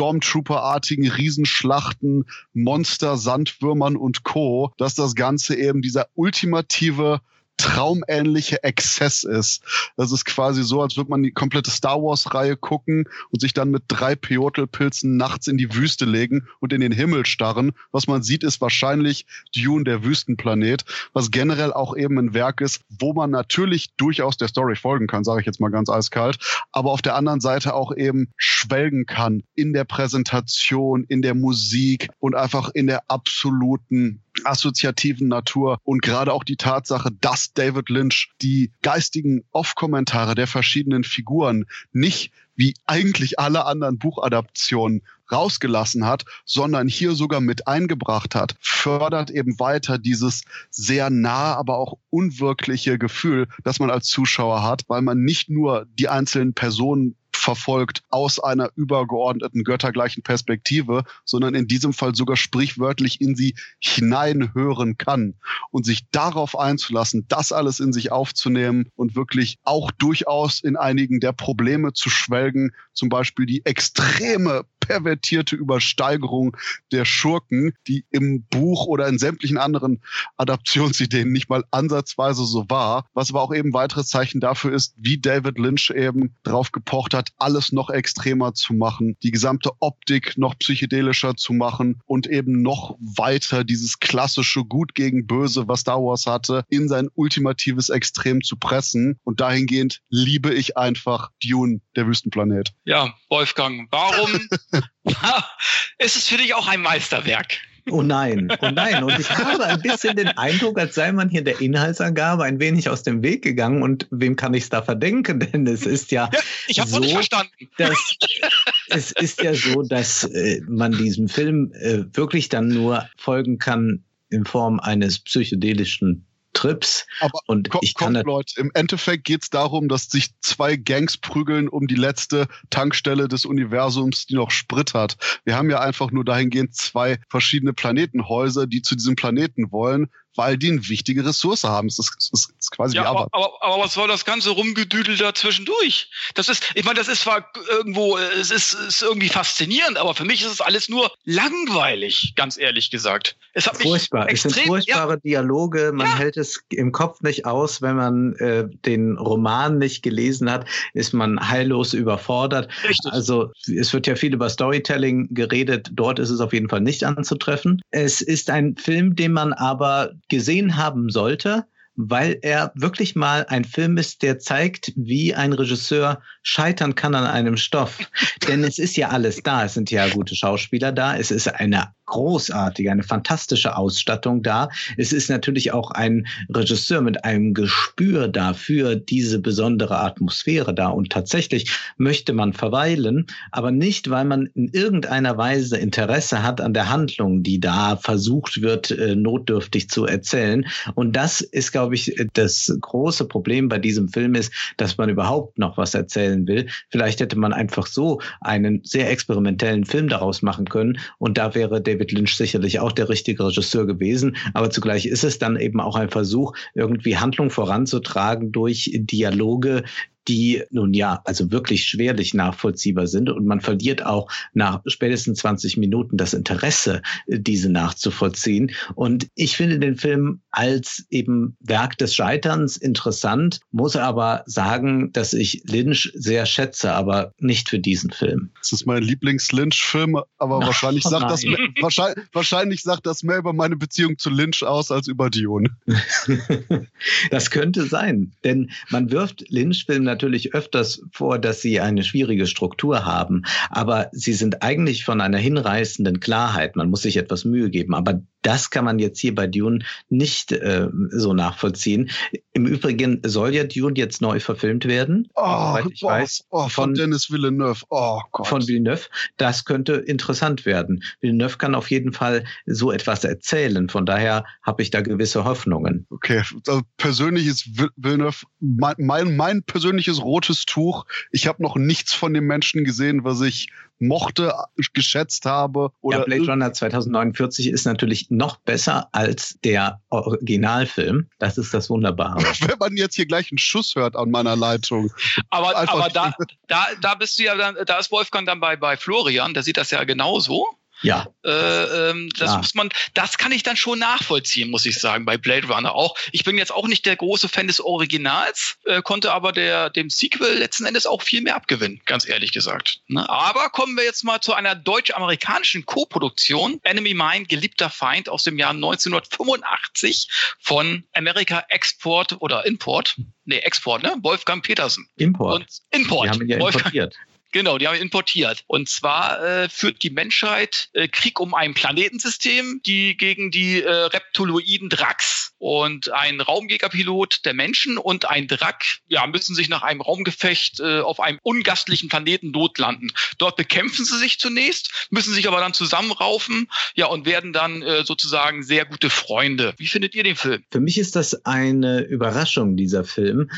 [0.00, 7.20] Stormtrooper-artigen Riesenschlachten, Monster, Sandwürmern und Co., dass das Ganze eben dieser ultimative
[7.60, 9.62] traumähnliche Exzess ist.
[9.96, 13.70] Das ist quasi so, als würde man die komplette Star Wars-Reihe gucken und sich dann
[13.70, 17.72] mit drei Peyote-Pilzen nachts in die Wüste legen und in den Himmel starren.
[17.92, 22.80] Was man sieht, ist wahrscheinlich Dune, der Wüstenplanet, was generell auch eben ein Werk ist,
[22.88, 26.38] wo man natürlich durchaus der Story folgen kann, sage ich jetzt mal ganz eiskalt,
[26.72, 32.08] aber auf der anderen Seite auch eben schwelgen kann in der Präsentation, in der Musik
[32.18, 38.32] und einfach in der absoluten assoziativen Natur und gerade auch die Tatsache, dass David Lynch
[38.42, 46.88] die geistigen Off-Kommentare der verschiedenen Figuren nicht wie eigentlich alle anderen Buchadaptionen rausgelassen hat, sondern
[46.88, 53.46] hier sogar mit eingebracht hat, fördert eben weiter dieses sehr nah, aber auch unwirkliche Gefühl,
[53.64, 58.70] das man als Zuschauer hat, weil man nicht nur die einzelnen Personen verfolgt aus einer
[58.76, 65.34] übergeordneten göttergleichen Perspektive, sondern in diesem Fall sogar sprichwörtlich in sie hineinhören kann.
[65.70, 71.20] Und sich darauf einzulassen, das alles in sich aufzunehmen und wirklich auch durchaus in einigen
[71.20, 76.56] der Probleme zu schwelgen, zum Beispiel die extreme pervertierte Übersteigerung
[76.90, 80.02] der Schurken, die im Buch oder in sämtlichen anderen
[80.36, 85.18] Adaptionsideen nicht mal ansatzweise so war, was aber auch eben weiteres Zeichen dafür ist, wie
[85.18, 90.58] David Lynch eben drauf gepocht hat, alles noch extremer zu machen, die gesamte Optik noch
[90.58, 96.26] psychedelischer zu machen und eben noch weiter dieses klassische Gut gegen Böse, was Star Wars
[96.26, 99.20] hatte, in sein ultimatives Extrem zu pressen.
[99.22, 102.72] Und dahingehend liebe ich einfach Dune, der Wüstenplanet.
[102.84, 104.40] Ja, Wolfgang, warum
[105.98, 107.58] ist es für dich auch ein Meisterwerk?
[107.88, 109.02] Oh nein, oh nein.
[109.02, 112.88] Und ich habe ein bisschen den Eindruck, als sei man hier der Inhaltsangabe ein wenig
[112.88, 113.82] aus dem Weg gegangen.
[113.82, 115.40] Und wem kann ich es da verdenken?
[115.52, 117.52] Denn es ist ja, ja ich habe so, nicht verstanden.
[117.78, 118.16] Dass,
[118.88, 124.04] es ist ja so, dass äh, man diesem Film äh, wirklich dann nur folgen kann
[124.28, 127.06] in Form eines psychedelischen Trips.
[127.20, 131.16] Aber und ich kann kommt, Leute, im Endeffekt geht es darum, dass sich zwei Gangs
[131.16, 135.16] prügeln um die letzte Tankstelle des Universums, die noch Sprit hat.
[135.44, 140.56] Wir haben ja einfach nur dahingehend zwei verschiedene Planetenhäuser, die zu diesem Planeten wollen weil
[140.56, 141.88] die eine wichtige Ressource haben.
[141.88, 145.34] Es ist, es ist quasi ja, aber, aber, aber, was soll das ganze Rumgedüdel da
[145.34, 146.10] zwischendurch?
[146.34, 150.24] Das ist, ich meine, das ist zwar irgendwo, es ist, ist irgendwie faszinierend, aber für
[150.24, 153.36] mich ist es alles nur langweilig, ganz ehrlich gesagt.
[153.52, 154.24] Es hat Furchtbar.
[154.24, 155.92] Mich extrem, es sind furchtbare ja, Dialoge.
[155.92, 156.18] Man ja.
[156.18, 161.12] hält es im Kopf nicht aus, wenn man äh, den Roman nicht gelesen hat, ist
[161.12, 162.68] man heillos überfordert.
[162.88, 163.12] Richtig.
[163.12, 165.90] Also es wird ja viel über Storytelling geredet.
[165.92, 167.82] Dort ist es auf jeden Fall nicht anzutreffen.
[167.90, 171.66] Es ist ein Film, den man aber gesehen haben sollte,
[172.08, 177.26] weil er wirklich mal ein Film ist, der zeigt, wie ein Regisseur scheitern kann an
[177.26, 177.98] einem Stoff.
[178.48, 179.64] Denn es ist ja alles da.
[179.64, 181.16] Es sind ja gute Schauspieler da.
[181.16, 184.68] Es ist eine großartige, eine fantastische Ausstattung da.
[184.96, 190.88] Es ist natürlich auch ein Regisseur mit einem Gespür dafür diese besondere Atmosphäre da.
[190.88, 196.74] Und tatsächlich möchte man verweilen, aber nicht, weil man in irgendeiner Weise Interesse hat an
[196.74, 200.66] der Handlung, die da versucht wird, äh, notdürftig zu erzählen.
[200.94, 205.58] Und das ist, glaube ich, das große Problem bei diesem Film ist, dass man überhaupt
[205.58, 206.68] noch was erzählen will.
[206.88, 210.98] Vielleicht hätte man einfach so einen sehr experimentellen Film daraus machen können.
[211.18, 215.38] Und da wäre David Lynch sicherlich auch der richtige Regisseur gewesen, aber zugleich ist es
[215.38, 219.84] dann eben auch ein Versuch, irgendwie Handlung voranzutragen durch Dialoge,
[220.28, 225.76] die nun ja, also wirklich schwerlich nachvollziehbar sind und man verliert auch nach spätestens 20
[225.76, 228.72] Minuten das Interesse, diese nachzuvollziehen.
[228.94, 235.32] Und ich finde den Film als eben Werk des Scheiterns interessant, muss aber sagen, dass
[235.32, 238.50] ich Lynch sehr schätze, aber nicht für diesen Film.
[238.58, 241.44] Das ist mein Lieblings-Lynch-Film, aber oh, wahrscheinlich, sagt das,
[241.80, 245.70] wahrscheinlich, wahrscheinlich sagt das mehr über meine Beziehung zu Lynch aus als über Dune.
[247.30, 253.04] das könnte sein, denn man wirft Lynch-Filmen natürlich öfters vor, dass sie eine schwierige Struktur
[253.04, 256.76] haben, aber sie sind eigentlich von einer hinreißenden Klarheit.
[256.76, 260.52] Man muss sich etwas Mühe geben, aber das kann man jetzt hier bei Dune nicht
[260.52, 262.10] äh, so nachvollziehen.
[262.52, 265.28] Im Übrigen soll ja Dune jetzt neu verfilmt werden.
[265.34, 267.84] Oh, ich boah, weiß, oh, von, von, Dennis Villeneuve.
[267.90, 268.46] Oh, Gott.
[268.46, 269.08] Von Villeneuve.
[269.36, 271.02] Das könnte interessant werden.
[271.20, 273.88] Villeneuve kann auf jeden Fall so etwas erzählen.
[273.88, 276.06] Von daher habe ich da gewisse Hoffnungen.
[276.10, 281.04] Okay, also persönlich ist Villeneuve mein, mein, mein persönliches rotes Tuch.
[281.30, 283.68] Ich habe noch nichts von dem Menschen gesehen, was ich
[284.00, 284.52] mochte,
[284.94, 285.90] geschätzt habe.
[286.00, 291.28] Oder ja, Blade Runner 2049 ist natürlich noch besser als der Originalfilm.
[291.38, 292.40] Das ist das Wunderbare.
[292.60, 295.12] Wenn man jetzt hier gleich einen Schuss hört an meiner Leitung.
[295.50, 296.34] Aber, aber da,
[296.66, 299.76] da, da bist du ja dann, da ist Wolfgang dann bei, bei Florian, der sieht
[299.76, 300.66] das ja genauso.
[301.02, 301.26] Ja.
[301.44, 302.56] Äh, ähm, das ja.
[302.58, 306.16] muss man, das kann ich dann schon nachvollziehen, muss ich sagen, bei Blade Runner auch.
[306.32, 310.10] Ich bin jetzt auch nicht der große Fan des Originals, äh, konnte aber der, dem
[310.10, 313.00] Sequel letzten Endes auch viel mehr abgewinnen, ganz ehrlich gesagt.
[313.08, 313.28] Ne?
[313.28, 316.80] Aber kommen wir jetzt mal zu einer deutsch-amerikanischen Co-Produktion.
[316.82, 320.28] Enemy Mine, geliebter Feind aus dem Jahr 1985
[320.60, 323.16] von America Export oder Import.
[323.44, 324.14] Nee, Export, ne?
[324.22, 325.08] Wolfgang Petersen.
[325.16, 325.54] Import.
[325.54, 326.26] Und Import.
[326.26, 327.16] Die haben ihn ja Wolfgang, importiert.
[327.52, 328.64] Genau, die haben wir importiert.
[328.66, 333.90] Und zwar äh, führt die Menschheit äh, Krieg um ein Planetensystem, die gegen die äh,
[333.90, 335.52] Reptoloiden Drax.
[335.58, 341.00] Und ein Raumjägerpilot der Menschen und ein Drak ja, müssen sich nach einem Raumgefecht äh,
[341.00, 343.12] auf einem ungastlichen Planeten notlanden.
[343.36, 348.04] Dort bekämpfen sie sich zunächst, müssen sich aber dann zusammenraufen ja, und werden dann äh,
[348.04, 349.74] sozusagen sehr gute Freunde.
[349.76, 350.64] Wie findet ihr den Film?
[350.70, 353.50] Für mich ist das eine Überraschung, dieser Film.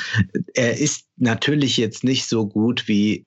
[0.55, 3.27] Er ist natürlich jetzt nicht so gut wie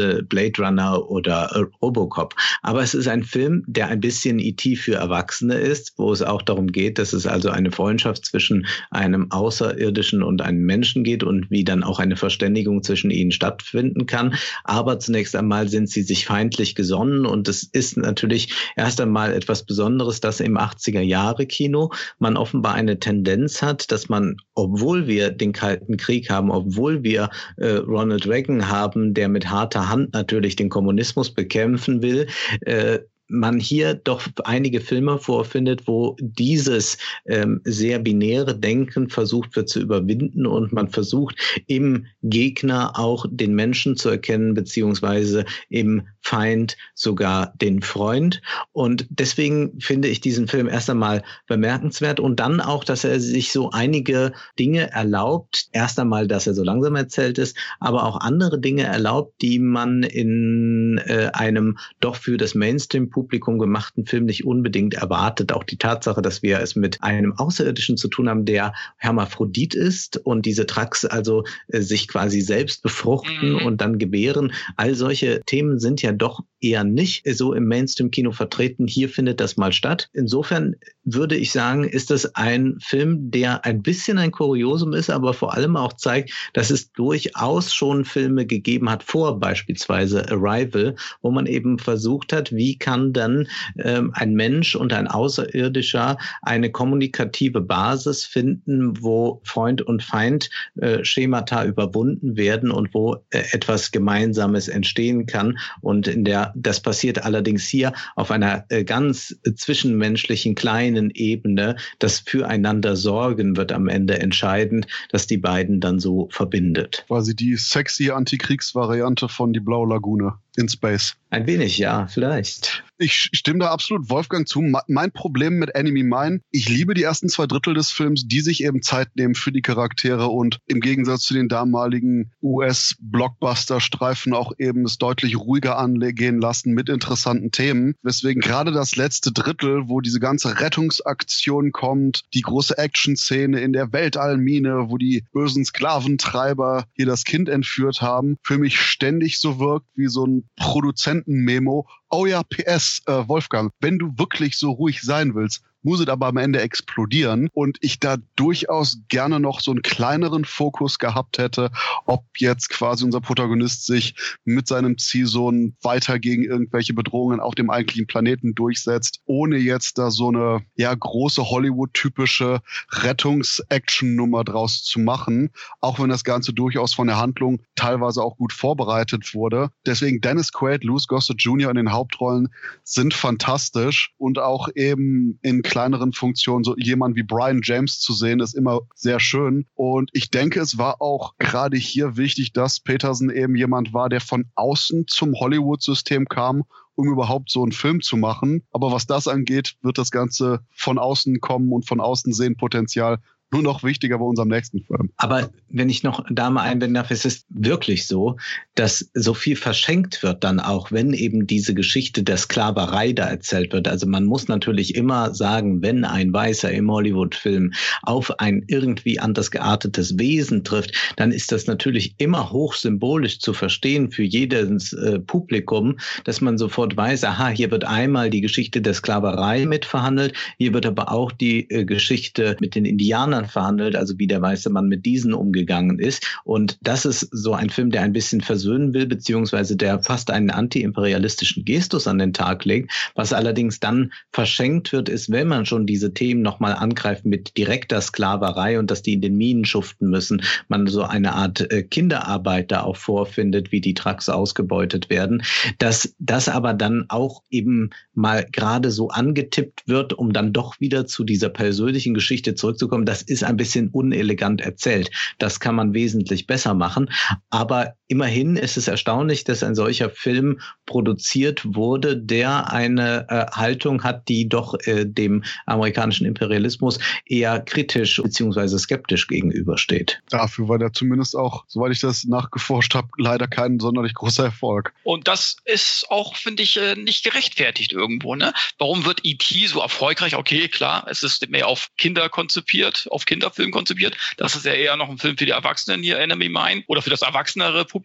[0.00, 2.34] genannte Blade Runner oder äh, Robocop.
[2.62, 6.42] Aber es ist ein Film, der ein bisschen IT für Erwachsene ist, wo es auch
[6.42, 11.50] darum geht, dass es also eine Freundschaft zwischen einem Außerirdischen und einem Menschen geht und
[11.50, 14.34] wie dann auch eine Verständigung zwischen ihnen stattfinden kann.
[14.64, 19.64] Aber zunächst einmal sind sie sich feindlich gesonnen und es ist natürlich erst einmal etwas
[19.64, 25.30] Besonderes, dass im 80er Jahre Kino man offenbar eine Tendenz hat, dass man, obwohl wir
[25.30, 30.56] den Kalten Krieg haben, obwohl wir äh, Ronald Reagan haben, der mit harter Hand natürlich
[30.56, 32.26] den Kommunismus bekämpfen will,
[32.62, 39.68] äh, man hier doch einige Filme vorfindet, wo dieses ähm, sehr binäre Denken versucht wird
[39.68, 41.36] zu überwinden und man versucht
[41.66, 48.42] im Gegner auch den Menschen zu erkennen, beziehungsweise im Feind sogar den Freund.
[48.72, 53.52] Und deswegen finde ich diesen Film erst einmal bemerkenswert und dann auch, dass er sich
[53.52, 55.68] so einige Dinge erlaubt.
[55.72, 60.02] Erst einmal, dass er so langsam erzählt ist, aber auch andere Dinge erlaubt, die man
[60.02, 65.52] in äh, einem doch für das Mainstream Publikum gemachten Film nicht unbedingt erwartet.
[65.52, 70.18] Auch die Tatsache, dass wir es mit einem Außerirdischen zu tun haben, der Hermaphrodit ist
[70.18, 73.66] und diese Trax also äh, sich quasi selbst befruchten mhm.
[73.66, 74.52] und dann gebären.
[74.76, 78.86] All solche Themen sind ja doch eher nicht so im Mainstream-Kino vertreten.
[78.86, 80.08] Hier findet das mal statt.
[80.12, 80.76] Insofern
[81.14, 85.54] würde ich sagen, ist das ein Film, der ein bisschen ein Kuriosum ist, aber vor
[85.54, 91.46] allem auch zeigt, dass es durchaus schon Filme gegeben hat, vor beispielsweise Arrival, wo man
[91.46, 93.48] eben versucht hat, wie kann dann
[93.78, 100.50] ähm, ein Mensch und ein Außerirdischer eine kommunikative Basis finden, wo Freund und Feind
[100.80, 105.58] äh, Schemata überwunden werden und wo äh, etwas Gemeinsames entstehen kann.
[105.80, 111.76] Und in der, das passiert allerdings hier auf einer äh, ganz zwischenmenschlichen kleinen Ebene.
[111.98, 117.04] Das Füreinander sorgen wird am Ende entscheidend, dass die beiden dann so verbindet.
[117.06, 121.14] Quasi die sexy Antikriegsvariante von die Blaue Lagune in Space.
[121.30, 122.82] Ein wenig, ja, vielleicht.
[122.98, 124.60] Ich stimme da absolut Wolfgang zu.
[124.88, 128.62] Mein Problem mit Enemy Mine, ich liebe die ersten zwei Drittel des Films, die sich
[128.62, 134.84] eben Zeit nehmen für die Charaktere und im Gegensatz zu den damaligen US-Blockbuster-Streifen auch eben
[134.84, 137.94] es deutlich ruhiger angehen lassen mit interessanten Themen.
[138.02, 143.92] Weswegen gerade das letzte Drittel, wo diese ganze Rettungsaktion kommt, die große Action-Szene in der
[143.92, 149.86] Weltallmine, wo die bösen Sklaventreiber hier das Kind entführt haben, für mich ständig so wirkt
[149.94, 151.86] wie so ein Produzentenmemo.
[152.10, 156.26] Oh ja, PS, äh, Wolfgang, wenn du wirklich so ruhig sein willst, muss es aber
[156.26, 157.48] am Ende explodieren.
[157.52, 161.70] Und ich da durchaus gerne noch so einen kleineren Fokus gehabt hätte,
[162.06, 164.14] ob jetzt quasi unser Protagonist sich
[164.44, 170.10] mit seinem Ziehsohn weiter gegen irgendwelche Bedrohungen auf dem eigentlichen Planeten durchsetzt, ohne jetzt da
[170.10, 172.60] so eine ja große Hollywood-typische
[172.90, 175.50] Rettungs-Action-Nummer draus zu machen,
[175.80, 179.70] auch wenn das Ganze durchaus von der Handlung teilweise auch gut vorbereitet wurde.
[179.86, 181.70] Deswegen Dennis Quaid, Louis Gossett Jr.
[181.70, 182.48] in den Hauptrollen
[182.84, 188.40] sind fantastisch und auch eben in kleineren Funktionen so jemand wie Brian James zu sehen,
[188.40, 189.66] ist immer sehr schön.
[189.74, 194.20] Und ich denke, es war auch gerade hier wichtig, dass Peterson eben jemand war, der
[194.20, 196.64] von außen zum Hollywood-System kam
[196.96, 198.62] um überhaupt so einen Film zu machen.
[198.72, 203.20] Aber was das angeht, wird das Ganze von außen kommen und von außen sehen Potenzial
[203.52, 205.10] nur noch wichtiger bei unserem nächsten Film.
[205.16, 208.36] Aber wenn ich noch da mal einbinden darf, es ist wirklich so,
[208.74, 213.72] dass so viel verschenkt wird dann auch, wenn eben diese Geschichte der Sklaverei da erzählt
[213.72, 213.88] wird.
[213.88, 217.72] Also man muss natürlich immer sagen, wenn ein Weißer im Hollywood-Film
[218.02, 224.10] auf ein irgendwie anders geartetes Wesen trifft, dann ist das natürlich immer hochsymbolisch zu verstehen
[224.10, 228.94] für jedes äh, Publikum, dass man sofort weiß, aha, hier wird einmal die Geschichte der
[228.94, 234.18] Sklaverei mitverhandelt, hier wird aber auch die äh, Geschichte mit den Indianern Männern verhandelt, also
[234.18, 236.26] wie der weiße Mann mit diesen umgegangen ist.
[236.44, 240.50] Und das ist so ein Film, der ein bisschen versöhnen will, beziehungsweise der fast einen
[240.50, 242.92] antiimperialistischen Gestus an den Tag legt.
[243.14, 248.00] Was allerdings dann verschenkt wird, ist, wenn man schon diese Themen nochmal angreift mit direkter
[248.00, 252.70] Sklaverei und dass die in den Minen schuften müssen, man so eine Art äh, Kinderarbeit
[252.70, 255.42] da auch vorfindet, wie die Trucks ausgebeutet werden,
[255.78, 261.06] dass das aber dann auch eben mal gerade so angetippt wird, um dann doch wieder
[261.06, 263.06] zu dieser persönlichen Geschichte zurückzukommen.
[263.06, 265.10] Das ist ein bisschen unelegant erzählt.
[265.38, 267.10] Das kann man wesentlich besser machen.
[267.50, 274.02] Aber immerhin ist es erstaunlich, dass ein solcher Film produziert wurde, der eine äh, Haltung
[274.02, 278.78] hat, die doch äh, dem amerikanischen Imperialismus eher kritisch bzw.
[278.78, 280.20] skeptisch gegenübersteht.
[280.28, 284.92] Dafür war der zumindest auch, soweit ich das nachgeforscht habe, leider kein sonderlich großer Erfolg.
[285.04, 288.34] Und das ist auch, finde ich, äh, nicht gerechtfertigt irgendwo.
[288.34, 288.52] Ne?
[288.78, 289.68] Warum wird E.T.
[289.68, 290.34] so erfolgreich?
[290.34, 294.16] Okay, klar, es ist mehr auf Kinder konzipiert, auf Kinderfilm konzipiert.
[294.36, 297.10] Das ist ja eher noch ein Film für die Erwachsenen hier, Enemy Mine, oder für
[297.10, 297.99] das erwachsenere Publikum.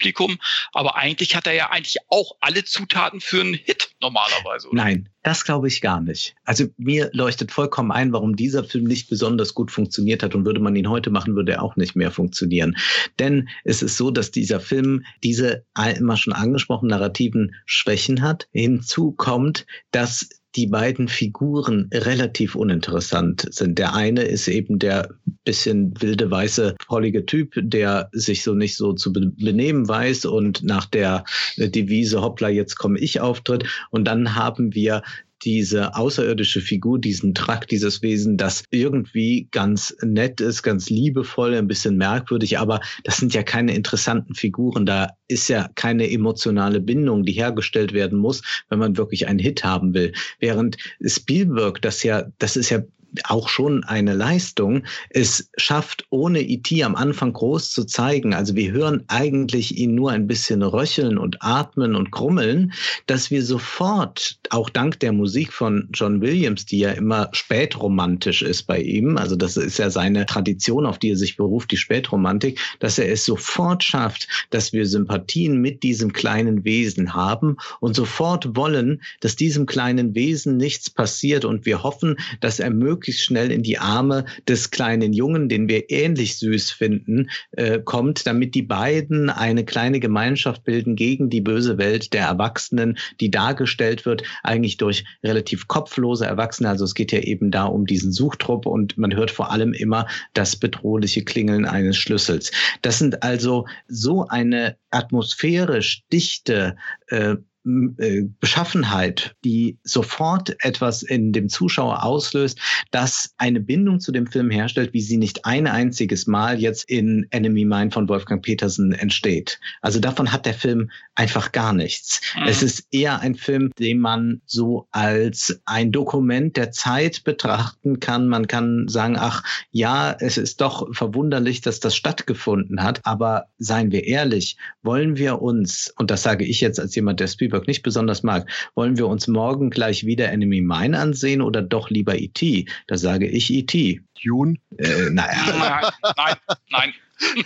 [0.71, 4.69] Aber eigentlich hat er ja eigentlich auch alle Zutaten für einen Hit normalerweise.
[4.69, 4.83] Oder?
[4.83, 6.35] Nein, das glaube ich gar nicht.
[6.43, 10.59] Also mir leuchtet vollkommen ein, warum dieser Film nicht besonders gut funktioniert hat und würde
[10.59, 12.77] man ihn heute machen, würde er auch nicht mehr funktionieren.
[13.19, 15.65] Denn es ist so, dass dieser Film diese
[15.97, 18.47] immer schon angesprochenen narrativen Schwächen hat.
[18.51, 23.77] Hinzu kommt, dass die beiden Figuren relativ uninteressant sind.
[23.77, 25.09] Der eine ist eben der
[25.43, 30.85] bisschen wilde, weiße, pollige Typ, der sich so nicht so zu benehmen weiß und nach
[30.85, 31.23] der
[31.57, 33.65] Devise Hoppla, jetzt komme ich auftritt.
[33.91, 35.03] Und dann haben wir
[35.45, 41.67] diese außerirdische Figur, diesen Trakt, dieses Wesen, das irgendwie ganz nett ist, ganz liebevoll, ein
[41.67, 44.85] bisschen merkwürdig, aber das sind ja keine interessanten Figuren.
[44.85, 49.63] Da ist ja keine emotionale Bindung, die hergestellt werden muss, wenn man wirklich einen Hit
[49.63, 50.13] haben will.
[50.39, 52.81] Während Spielberg, das ja, das ist ja
[53.23, 54.83] auch schon eine Leistung.
[55.09, 56.83] Es schafft, ohne E.T.
[56.83, 61.37] am Anfang groß zu zeigen, also wir hören eigentlich ihn nur ein bisschen röcheln und
[61.41, 62.73] atmen und krummeln,
[63.07, 68.63] dass wir sofort, auch dank der Musik von John Williams, die ja immer spätromantisch ist
[68.63, 72.59] bei ihm, also das ist ja seine Tradition, auf die er sich beruft, die Spätromantik,
[72.79, 78.55] dass er es sofort schafft, dass wir Sympathien mit diesem kleinen Wesen haben und sofort
[78.55, 83.51] wollen, dass diesem kleinen Wesen nichts passiert und wir hoffen, dass er möglichst möglichst schnell
[83.51, 88.63] in die Arme des kleinen Jungen, den wir ähnlich süß finden, äh, kommt, damit die
[88.63, 94.77] beiden eine kleine Gemeinschaft bilden gegen die böse Welt der Erwachsenen, die dargestellt wird, eigentlich
[94.77, 96.67] durch relativ kopflose Erwachsene.
[96.67, 100.07] Also es geht ja eben da um diesen Suchtrupp und man hört vor allem immer
[100.33, 102.51] das bedrohliche Klingeln eines Schlüssels.
[102.81, 106.75] Das sind also so eine atmosphärisch dichte
[107.09, 107.35] äh,
[107.65, 112.59] äh, Beschaffenheit, die sofort etwas in dem Zuschauer auslöst,
[112.91, 117.25] das eine Bindung zu dem Film herstellt, wie sie nicht ein einziges Mal jetzt in
[117.31, 119.59] Enemy Mine von Wolfgang Petersen entsteht.
[119.81, 122.21] Also davon hat der Film einfach gar nichts.
[122.35, 122.47] Mhm.
[122.47, 128.27] Es ist eher ein Film, den man so als ein Dokument der Zeit betrachten kann.
[128.27, 133.01] Man kann sagen, ach ja, es ist doch verwunderlich, dass das stattgefunden hat.
[133.03, 137.27] Aber seien wir ehrlich, wollen wir uns, und das sage ich jetzt als jemand, der
[137.27, 141.61] Spielberg Spielberg nicht besonders mag, wollen wir uns morgen gleich wieder Enemy Mine ansehen oder
[141.61, 142.65] doch lieber E.T.?
[142.87, 144.01] Da sage ich E.T.
[144.23, 144.57] Dune?
[144.77, 145.91] Äh, naja.
[146.15, 146.35] Nein, nein,
[146.69, 146.93] nein.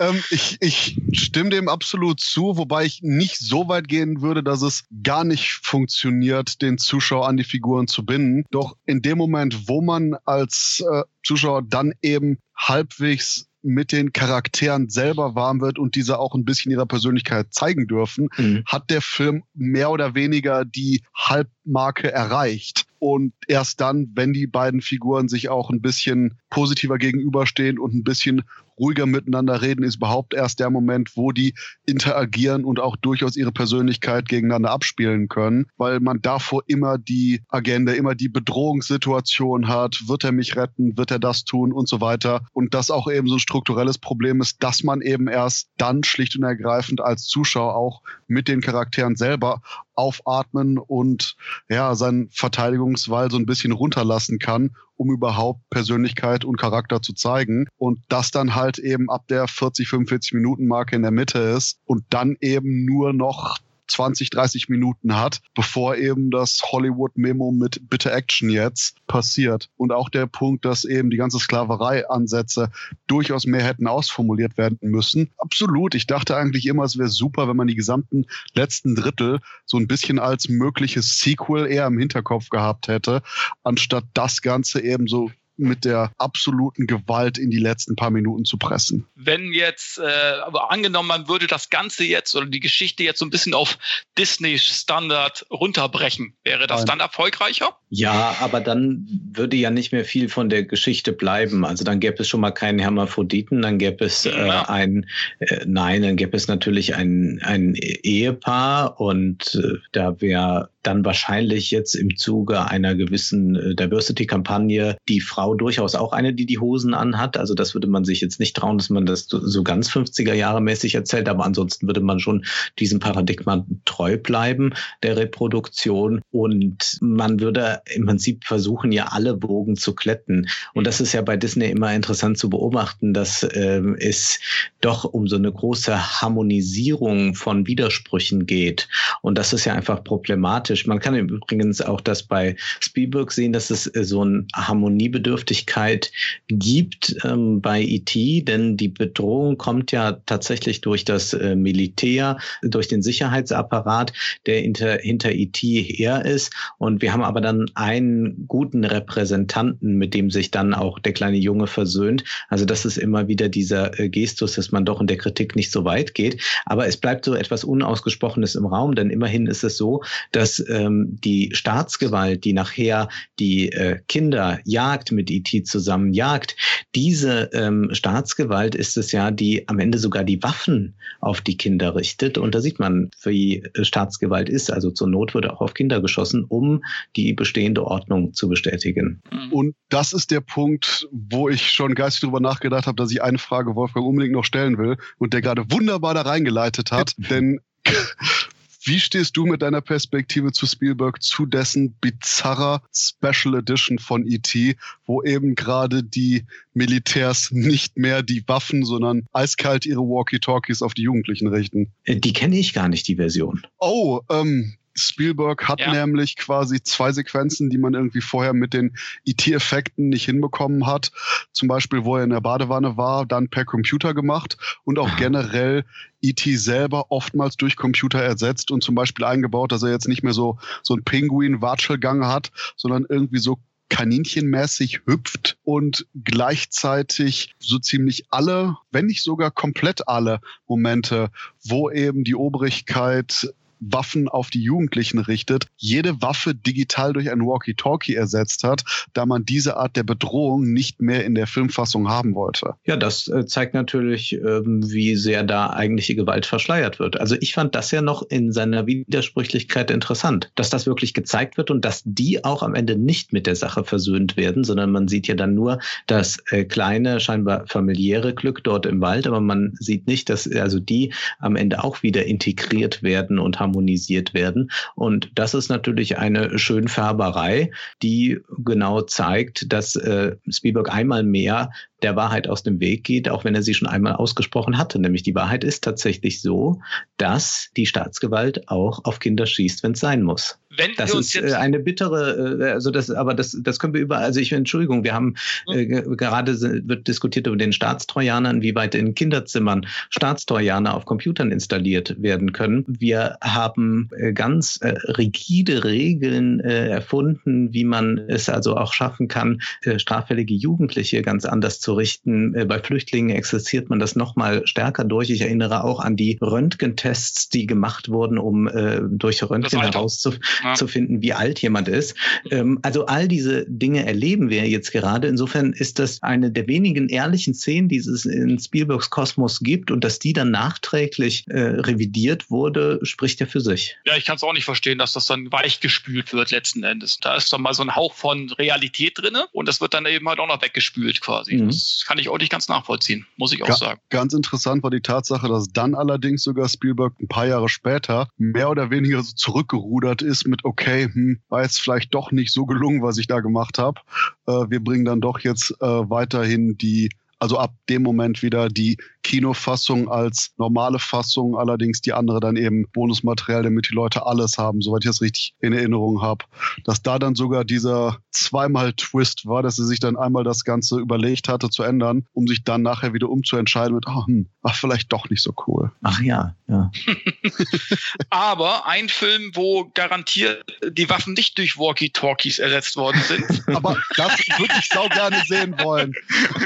[0.00, 4.62] ähm, ich, ich stimme dem absolut zu, wobei ich nicht so weit gehen würde, dass
[4.62, 8.44] es gar nicht funktioniert, den Zuschauer an die Figuren zu binden.
[8.50, 14.88] Doch in dem Moment, wo man als äh, Zuschauer dann eben halbwegs mit den Charakteren
[14.90, 18.62] selber warm wird und diese auch ein bisschen ihrer Persönlichkeit zeigen dürfen, mhm.
[18.66, 22.86] hat der Film mehr oder weniger die Halbmarke erreicht.
[22.98, 28.04] Und erst dann, wenn die beiden Figuren sich auch ein bisschen positiver gegenüberstehen und ein
[28.04, 28.42] bisschen
[28.78, 31.54] ruhiger miteinander reden, ist überhaupt erst der Moment, wo die
[31.86, 37.92] interagieren und auch durchaus ihre Persönlichkeit gegeneinander abspielen können, weil man davor immer die Agenda,
[37.92, 41.72] immer die Bedrohungssituation hat, wird er mich retten, wird er das tun?
[41.72, 42.42] Und so weiter.
[42.52, 46.36] Und das auch eben so ein strukturelles Problem ist, dass man eben erst dann schlicht
[46.36, 49.62] und ergreifend als Zuschauer auch mit den Charakteren selber
[49.94, 51.36] aufatmen und
[51.68, 57.66] ja, seinen Verteidigungswall so ein bisschen runterlassen kann, um überhaupt Persönlichkeit und Charakter zu zeigen.
[57.76, 61.78] Und das dann halt eben ab der 40, 45 Minuten Marke in der Mitte ist
[61.84, 63.58] und dann eben nur noch
[63.88, 69.68] 20, 30 Minuten hat, bevor eben das Hollywood-Memo mit Bitte Action jetzt passiert.
[69.76, 72.70] Und auch der Punkt, dass eben die ganze Sklaverei-Ansätze
[73.06, 75.30] durchaus mehr hätten ausformuliert werden müssen.
[75.38, 75.94] Absolut.
[75.94, 79.86] Ich dachte eigentlich immer, es wäre super, wenn man die gesamten letzten Drittel so ein
[79.86, 83.22] bisschen als mögliches Sequel eher im Hinterkopf gehabt hätte,
[83.62, 88.56] anstatt das Ganze eben so mit der absoluten Gewalt in die letzten paar Minuten zu
[88.58, 89.06] pressen.
[89.14, 90.02] Wenn jetzt, äh,
[90.44, 93.78] aber angenommen, man würde das Ganze jetzt oder die Geschichte jetzt so ein bisschen auf
[94.18, 96.86] Disney-Standard runterbrechen, wäre das Nein.
[96.86, 97.78] dann erfolgreicher?
[97.96, 101.64] Ja, aber dann würde ja nicht mehr viel von der Geschichte bleiben.
[101.64, 105.06] Also dann gäbe es schon mal keinen Hermaphroditen, dann gäbe es äh, ein,
[105.38, 111.70] äh, nein, dann gäbe es natürlich ein, ein Ehepaar und äh, da wäre dann wahrscheinlich
[111.70, 116.94] jetzt im Zuge einer gewissen äh, Diversity-Kampagne die Frau durchaus auch eine, die die Hosen
[116.94, 117.36] anhat.
[117.36, 120.60] Also das würde man sich jetzt nicht trauen, dass man das so ganz 50er Jahre
[120.60, 122.44] mäßig erzählt, aber ansonsten würde man schon
[122.80, 124.74] diesem Paradigma treu bleiben
[125.04, 130.48] der Reproduktion und man würde im Prinzip versuchen, ja alle Bogen zu kletten.
[130.72, 134.40] Und das ist ja bei Disney immer interessant zu beobachten, dass ähm, es
[134.80, 138.88] doch um so eine große Harmonisierung von Widersprüchen geht.
[139.22, 140.86] Und das ist ja einfach problematisch.
[140.86, 146.10] Man kann übrigens auch das bei Spielberg sehen, dass es äh, so eine Harmoniebedürftigkeit
[146.48, 152.88] gibt ähm, bei E.T., denn die Bedrohung kommt ja tatsächlich durch das äh, Militär, durch
[152.88, 154.12] den Sicherheitsapparat,
[154.46, 155.82] der hinter, hinter E.T.
[155.82, 156.52] her ist.
[156.78, 161.36] Und wir haben aber dann einen guten Repräsentanten, mit dem sich dann auch der kleine
[161.36, 162.24] Junge versöhnt.
[162.48, 165.70] Also das ist immer wieder dieser äh, Gestus, dass man doch in der Kritik nicht
[165.70, 166.40] so weit geht.
[166.66, 170.02] Aber es bleibt so etwas Unausgesprochenes im Raum, denn immerhin ist es so,
[170.32, 173.08] dass ähm, die Staatsgewalt, die nachher
[173.38, 176.56] die äh, Kinder jagt, mit IT e zusammen jagt,
[176.94, 181.94] diese ähm, Staatsgewalt ist es ja, die am Ende sogar die Waffen auf die Kinder
[181.94, 182.38] richtet.
[182.38, 184.72] Und da sieht man, wie äh, Staatsgewalt ist.
[184.72, 186.82] Also zur Not wird auch auf Kinder geschossen, um
[187.16, 189.22] die bestehende Ordnung zu bestätigen.
[189.32, 189.52] Mhm.
[189.52, 193.38] Und das ist der Punkt, wo ich schon geistig darüber nachgedacht habe, dass ich eine
[193.38, 197.14] Frage Wolfgang unbedingt noch stellen will und der gerade wunderbar da reingeleitet hat.
[197.16, 197.60] Denn
[198.82, 204.76] wie stehst du mit deiner Perspektive zu Spielberg, zu dessen bizarrer Special Edition von E.T.,
[205.06, 211.02] wo eben gerade die Militärs nicht mehr die Waffen, sondern eiskalt ihre Walkie-Talkies auf die
[211.02, 211.92] Jugendlichen richten?
[212.08, 213.62] Die kenne ich gar nicht, die Version.
[213.78, 215.92] Oh, ähm, Spielberg hat ja.
[215.92, 221.10] nämlich quasi zwei Sequenzen, die man irgendwie vorher mit den IT-Effekten nicht hinbekommen hat.
[221.52, 225.84] Zum Beispiel, wo er in der Badewanne war, dann per Computer gemacht und auch generell
[226.22, 230.32] IT selber oftmals durch Computer ersetzt und zum Beispiel eingebaut, dass er jetzt nicht mehr
[230.32, 233.58] so, so ein Pinguin-Watschelgang hat, sondern irgendwie so
[233.90, 241.30] kaninchenmäßig hüpft und gleichzeitig so ziemlich alle, wenn nicht sogar komplett alle Momente,
[241.62, 248.14] wo eben die Obrigkeit Waffen auf die Jugendlichen richtet, jede Waffe digital durch ein Walkie-Talkie
[248.14, 252.74] ersetzt hat, da man diese Art der Bedrohung nicht mehr in der Filmfassung haben wollte.
[252.84, 257.20] Ja, das äh, zeigt natürlich, ähm, wie sehr da eigentliche Gewalt verschleiert wird.
[257.20, 261.70] Also ich fand das ja noch in seiner Widersprüchlichkeit interessant, dass das wirklich gezeigt wird
[261.70, 265.26] und dass die auch am Ende nicht mit der Sache versöhnt werden, sondern man sieht
[265.26, 270.06] ja dann nur das äh, kleine, scheinbar familiäre Glück dort im Wald, aber man sieht
[270.06, 274.70] nicht, dass also die am Ende auch wieder integriert werden und haben harmonisiert werden.
[274.94, 277.70] Und das ist natürlich eine Schönfärberei,
[278.02, 281.70] die genau zeigt, dass äh, Spielberg einmal mehr
[282.04, 284.98] der Wahrheit aus dem Weg geht, auch wenn er sie schon einmal ausgesprochen hatte.
[285.00, 286.80] Nämlich die Wahrheit ist tatsächlich so,
[287.16, 290.58] dass die Staatsgewalt auch auf Kinder schießt, wenn es sein muss.
[290.76, 294.24] Wenn das ist äh, eine bittere, äh, also das, aber das, das können wir überall,
[294.24, 295.34] also ich Entschuldigung, wir haben
[295.68, 295.78] hm.
[295.78, 302.20] äh, gerade wird diskutiert über den Staatstrojanern, wie weit in Kinderzimmern Staatstrojaner auf Computern installiert
[302.20, 302.84] werden können.
[302.86, 309.28] Wir haben äh, ganz äh, rigide Regeln äh, erfunden, wie man es also auch schaffen
[309.28, 309.60] kann,
[309.96, 312.54] straffällige Jugendliche ganz anders zu richten.
[312.54, 315.30] Äh, bei Flüchtlingen exerziert man das nochmal stärker durch.
[315.30, 321.22] Ich erinnere auch an die Röntgentests, die gemacht wurden, um äh, durch Röntgen herauszufinden, ja.
[321.22, 322.16] wie alt jemand ist.
[322.50, 325.28] Ähm, also all diese Dinge erleben wir jetzt gerade.
[325.28, 330.04] Insofern ist das eine der wenigen ehrlichen Szenen, die es in Spielbergs Kosmos gibt und
[330.04, 333.96] dass die dann nachträglich äh, revidiert wurde, spricht ja für sich.
[334.06, 337.18] Ja, ich kann es auch nicht verstehen, dass das dann weichgespült wird letzten Endes.
[337.20, 340.28] Da ist doch mal so ein Hauch von Realität drin und das wird dann eben
[340.28, 341.56] halt auch noch weggespült quasi.
[341.56, 341.68] Mhm.
[341.74, 344.00] Das kann ich auch nicht ganz nachvollziehen, muss ich auch Ga sagen.
[344.10, 348.70] Ganz interessant war die Tatsache, dass dann allerdings sogar Spielberg ein paar Jahre später mehr
[348.70, 353.02] oder weniger so zurückgerudert ist mit, okay, hm, war jetzt vielleicht doch nicht so gelungen,
[353.02, 354.00] was ich da gemacht habe.
[354.46, 358.96] Äh, wir bringen dann doch jetzt äh, weiterhin die also ab dem Moment wieder die
[359.24, 364.82] Kinofassung als normale Fassung, allerdings die andere dann eben Bonusmaterial, damit die Leute alles haben,
[364.82, 366.44] soweit ich das richtig in Erinnerung habe.
[366.84, 370.98] Dass da dann sogar dieser zweimal Twist war, dass sie sich dann einmal das Ganze
[371.00, 375.10] überlegt hatte zu ändern, um sich dann nachher wieder umzuentscheiden mit, ach, hm, ach vielleicht
[375.12, 375.90] doch nicht so cool.
[376.02, 376.92] Ach ja, ja.
[378.30, 383.68] Aber ein Film, wo garantiert die Waffen nicht durch Walkie-Talkies ersetzt worden sind.
[383.74, 386.12] Aber das würde ich sau gerne sehen wollen.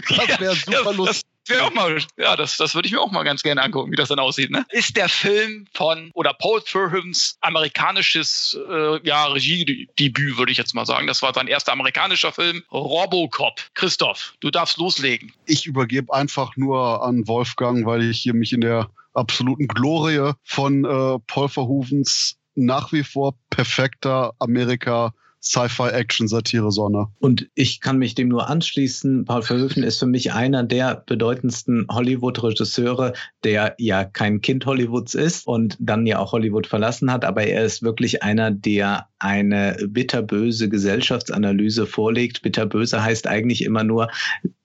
[0.09, 3.25] Das wäre super lustig wäre auch mal, ja, das, das würde ich mir auch mal
[3.25, 4.51] ganz gerne angucken, wie das dann aussieht.
[4.51, 4.65] Ne?
[4.71, 10.87] Ist der Film von oder Paul Verhoevens amerikanisches äh, ja, Regiedebüt, würde ich jetzt mal
[10.87, 11.07] sagen.
[11.07, 13.61] Das war sein erster amerikanischer Film, Robocop.
[13.75, 15.33] Christoph, du darfst loslegen.
[15.47, 20.85] Ich übergebe einfach nur an Wolfgang, weil ich hier mich in der absoluten Glorie von
[20.85, 27.09] äh, Paul Verhoevens nach wie vor perfekter Amerika Sci-Fi-Action-Satire-Sonne.
[27.19, 29.25] Und ich kann mich dem nur anschließen.
[29.25, 33.13] Paul Verhoeven ist für mich einer der bedeutendsten Hollywood-Regisseure,
[33.45, 37.65] der ja kein Kind Hollywoods ist und dann ja auch Hollywood verlassen hat, aber er
[37.65, 42.43] ist wirklich einer, der eine bitterböse Gesellschaftsanalyse vorlegt.
[42.43, 44.09] Bitterböse heißt eigentlich immer nur,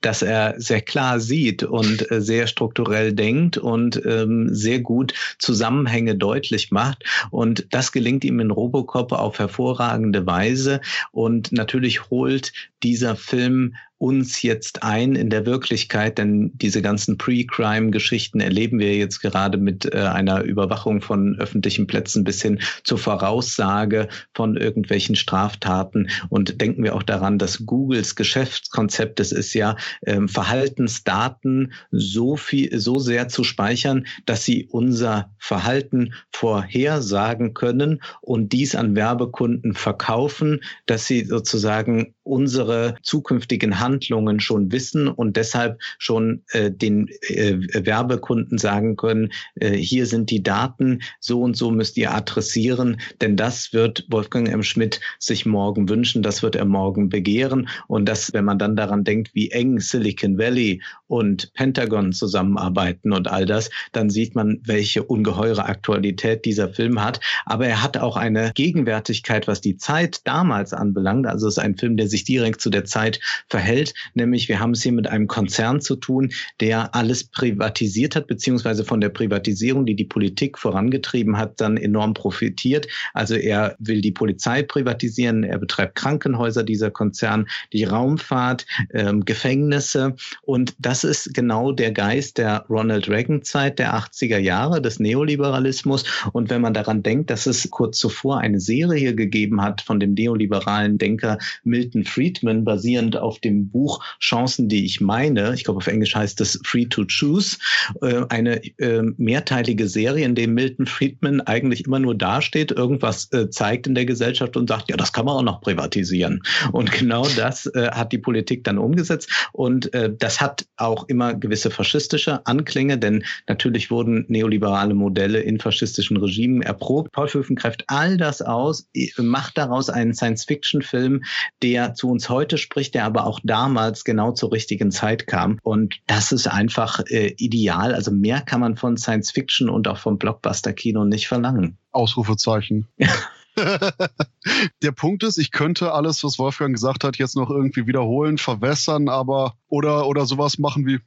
[0.00, 6.14] dass er sehr klar sieht und äh, sehr strukturell denkt und ähm, sehr gut Zusammenhänge
[6.14, 7.04] deutlich macht.
[7.30, 10.63] Und das gelingt ihm in Robocop auf hervorragende Weise.
[11.12, 12.52] Und natürlich holt
[12.82, 13.74] dieser Film
[14.04, 19.94] uns jetzt ein in der Wirklichkeit, denn diese ganzen Pre-Crime-Geschichten erleben wir jetzt gerade mit
[19.94, 26.10] äh, einer Überwachung von öffentlichen Plätzen bis hin zur Voraussage von irgendwelchen Straftaten.
[26.28, 29.74] Und denken wir auch daran, dass Googles Geschäftskonzept es ist ja,
[30.04, 38.52] ähm, Verhaltensdaten so viel, so sehr zu speichern, dass sie unser Verhalten vorhersagen können und
[38.52, 46.42] dies an Werbekunden verkaufen, dass sie sozusagen unsere zukünftigen Handlungen schon wissen und deshalb schon
[46.52, 51.96] äh, den äh, Werbekunden sagen können, äh, hier sind die Daten, so und so müsst
[51.96, 54.62] ihr adressieren, denn das wird Wolfgang M.
[54.62, 59.04] Schmidt sich morgen wünschen, das wird er morgen begehren und das, wenn man dann daran
[59.04, 65.02] denkt, wie eng Silicon Valley und Pentagon zusammenarbeiten und all das, dann sieht man, welche
[65.02, 67.20] ungeheure Aktualität dieser Film hat.
[67.44, 71.26] Aber er hat auch eine Gegenwärtigkeit, was die Zeit damals anbelangt.
[71.26, 73.73] Also es ist ein Film, der sich direkt zu der Zeit verhält.
[74.14, 78.84] Nämlich wir haben es hier mit einem Konzern zu tun, der alles privatisiert hat, beziehungsweise
[78.84, 82.86] von der Privatisierung, die die Politik vorangetrieben hat, dann enorm profitiert.
[83.12, 90.14] Also er will die Polizei privatisieren, er betreibt Krankenhäuser, dieser Konzern, die Raumfahrt, ähm, Gefängnisse.
[90.42, 96.04] Und das ist genau der Geist der Ronald Reagan-Zeit der 80er Jahre, des Neoliberalismus.
[96.32, 100.14] Und wenn man daran denkt, dass es kurz zuvor eine Serie gegeben hat von dem
[100.14, 105.86] neoliberalen Denker Milton Friedman, basierend auf dem Buch Chancen, die ich meine, ich glaube auf
[105.86, 107.56] Englisch heißt es Free to Choose,
[108.02, 113.50] äh, eine äh, mehrteilige Serie, in dem Milton Friedman eigentlich immer nur dasteht, irgendwas äh,
[113.50, 116.42] zeigt in der Gesellschaft und sagt, ja, das kann man auch noch privatisieren.
[116.72, 119.30] Und genau das hat die Politik dann umgesetzt.
[119.52, 126.16] Und das hat auch immer gewisse faschistische Anklänge, denn natürlich wurden neoliberale Modelle in faschistischen
[126.16, 127.12] Regimen erprobt.
[127.12, 128.88] Paul Föfen greift all das aus,
[129.18, 131.24] macht daraus einen Science-Fiction-Film,
[131.62, 135.60] der zu uns heute spricht, der aber auch damals genau zur richtigen Zeit kam.
[135.62, 137.94] Und das ist einfach äh, ideal.
[137.94, 141.78] Also mehr kann man von Science Fiction und auch vom Blockbuster-Kino nicht verlangen.
[141.92, 142.88] Ausrufezeichen.
[144.82, 149.08] Der Punkt ist, ich könnte alles, was Wolfgang gesagt hat, jetzt noch irgendwie wiederholen, verwässern,
[149.08, 150.98] aber oder, oder sowas machen wie,